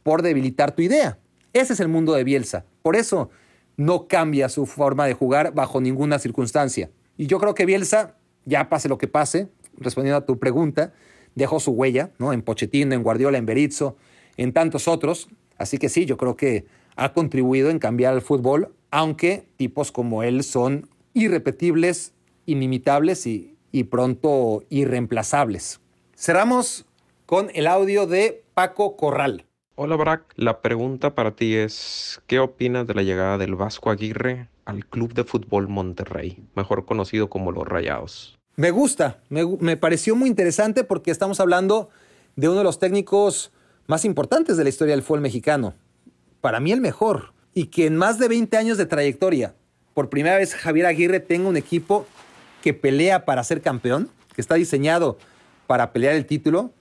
[0.04, 1.18] por debilitar tu idea.
[1.58, 2.66] Ese es el mundo de Bielsa.
[2.84, 3.32] Por eso
[3.78, 6.92] no cambia su forma de jugar bajo ninguna circunstancia.
[7.18, 8.16] Y yo creo que Bielsa,
[8.46, 10.94] ya pase lo que pase, respondiendo a tu pregunta,
[11.34, 12.32] dejó su huella, ¿no?
[12.32, 13.98] En Pochettino, en Guardiola, en Berizzo,
[14.38, 15.30] en tantos otros.
[15.58, 16.66] Así que sí, yo creo que
[16.96, 22.14] ha contribuido en cambiar el fútbol, aunque tipos como él son irrepetibles,
[22.46, 25.80] inimitables y, y pronto irreemplazables.
[26.16, 26.86] Cerramos
[27.26, 29.47] con el audio de Paco Corral.
[29.80, 34.50] Hola Brack, la pregunta para ti es, ¿qué opinas de la llegada del Vasco Aguirre
[34.66, 38.40] al Club de Fútbol Monterrey, mejor conocido como Los Rayados?
[38.56, 41.90] Me gusta, me, me, pareció muy interesante porque estamos hablando
[42.36, 43.52] de uno de los técnicos
[43.86, 45.76] más importantes de la historia del fútbol mexicano.
[46.42, 47.34] Para mí el mejor.
[47.54, 49.54] Y que en más de 20 años de trayectoria,
[49.94, 52.08] por primera vez Javier Aguirre tenga un equipo
[52.64, 55.20] que pelea para ser campeón, que está diseñado
[55.68, 56.72] para pelear el título,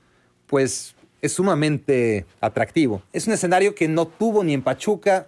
[0.47, 3.03] pues es sumamente atractivo.
[3.13, 5.27] Es un escenario que no tuvo ni en Pachuca,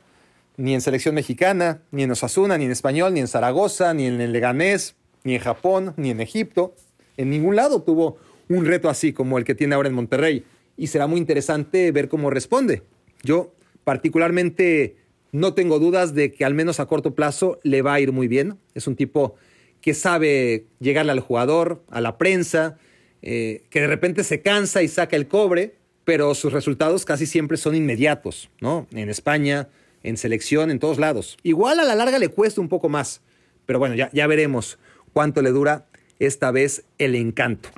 [0.56, 4.20] ni en selección mexicana, ni en Osasuna, ni en Español, ni en Zaragoza, ni en
[4.20, 6.74] el Leganés, ni en Japón, ni en Egipto.
[7.16, 10.44] En ningún lado tuvo un reto así como el que tiene ahora en Monterrey.
[10.77, 12.82] Y será muy interesante ver cómo responde.
[13.23, 13.52] Yo
[13.85, 14.97] particularmente
[15.32, 18.28] no tengo dudas de que al menos a corto plazo le va a ir muy
[18.28, 18.59] bien.
[18.74, 19.36] Es un tipo
[19.81, 22.78] que sabe llegarle al jugador, a la prensa,
[23.23, 25.74] eh, que de repente se cansa y saca el cobre,
[26.09, 28.87] pero sus resultados casi siempre son inmediatos, ¿no?
[28.93, 29.69] En España,
[30.03, 31.37] en selección, en todos lados.
[31.43, 33.21] Igual a la larga le cuesta un poco más,
[33.67, 34.79] pero bueno, ya, ya veremos
[35.13, 35.85] cuánto le dura
[36.19, 37.69] esta vez el encanto.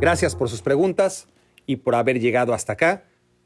[0.00, 1.26] Gracias por sus preguntas
[1.66, 3.02] y por haber llegado hasta acá.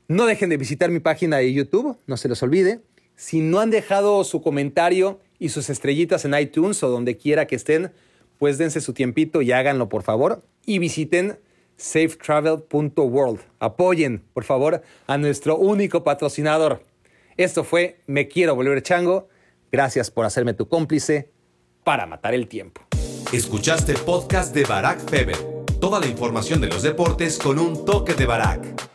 [0.08, 2.82] No dejen de visitar mi página de YouTube, no se les olvide.
[3.16, 7.56] Si no han dejado su comentario y sus estrellitas en iTunes o donde quiera que
[7.56, 7.92] estén,
[8.38, 10.44] pues dense su tiempito y háganlo por favor.
[10.66, 11.38] Y visiten
[11.76, 13.40] safetravel.world.
[13.58, 16.84] Apoyen, por favor, a nuestro único patrocinador.
[17.36, 19.28] Esto fue Me Quiero Volver Chango.
[19.72, 21.30] Gracias por hacerme tu cómplice
[21.84, 22.82] para matar el tiempo.
[23.32, 25.36] Escuchaste el podcast de Barack Feber.
[25.80, 28.85] Toda la información de los deportes con un toque de Barack.